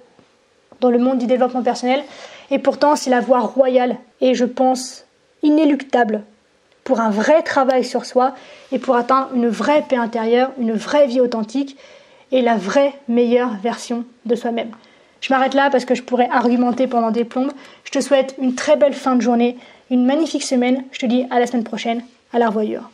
dans 0.80 0.90
le 0.90 0.98
monde 0.98 1.18
du 1.18 1.26
développement 1.26 1.62
personnel. 1.62 2.04
Et 2.50 2.58
pourtant, 2.58 2.96
c'est 2.96 3.10
la 3.10 3.20
voie 3.20 3.40
royale 3.40 3.96
et 4.20 4.34
je 4.34 4.44
pense 4.44 5.06
inéluctable 5.42 6.22
pour 6.84 7.00
un 7.00 7.08
vrai 7.08 7.42
travail 7.42 7.82
sur 7.82 8.04
soi 8.04 8.34
et 8.70 8.78
pour 8.78 8.94
atteindre 8.96 9.30
une 9.34 9.48
vraie 9.48 9.82
paix 9.88 9.96
intérieure, 9.96 10.52
une 10.58 10.74
vraie 10.74 11.06
vie 11.06 11.20
authentique 11.20 11.78
et 12.34 12.42
la 12.42 12.56
vraie 12.56 12.92
meilleure 13.06 13.54
version 13.62 14.04
de 14.26 14.34
soi-même. 14.34 14.72
Je 15.20 15.32
m'arrête 15.32 15.54
là 15.54 15.70
parce 15.70 15.84
que 15.84 15.94
je 15.94 16.02
pourrais 16.02 16.28
argumenter 16.28 16.88
pendant 16.88 17.12
des 17.12 17.24
plombes. 17.24 17.52
Je 17.84 17.92
te 17.92 18.00
souhaite 18.00 18.34
une 18.38 18.56
très 18.56 18.76
belle 18.76 18.92
fin 18.92 19.14
de 19.14 19.22
journée, 19.22 19.56
une 19.88 20.04
magnifique 20.04 20.42
semaine. 20.42 20.84
Je 20.90 20.98
te 20.98 21.06
dis 21.06 21.24
à 21.30 21.38
la 21.38 21.46
semaine 21.46 21.64
prochaine. 21.64 22.02
À 22.32 22.40
la 22.40 22.48
revoyure. 22.48 22.90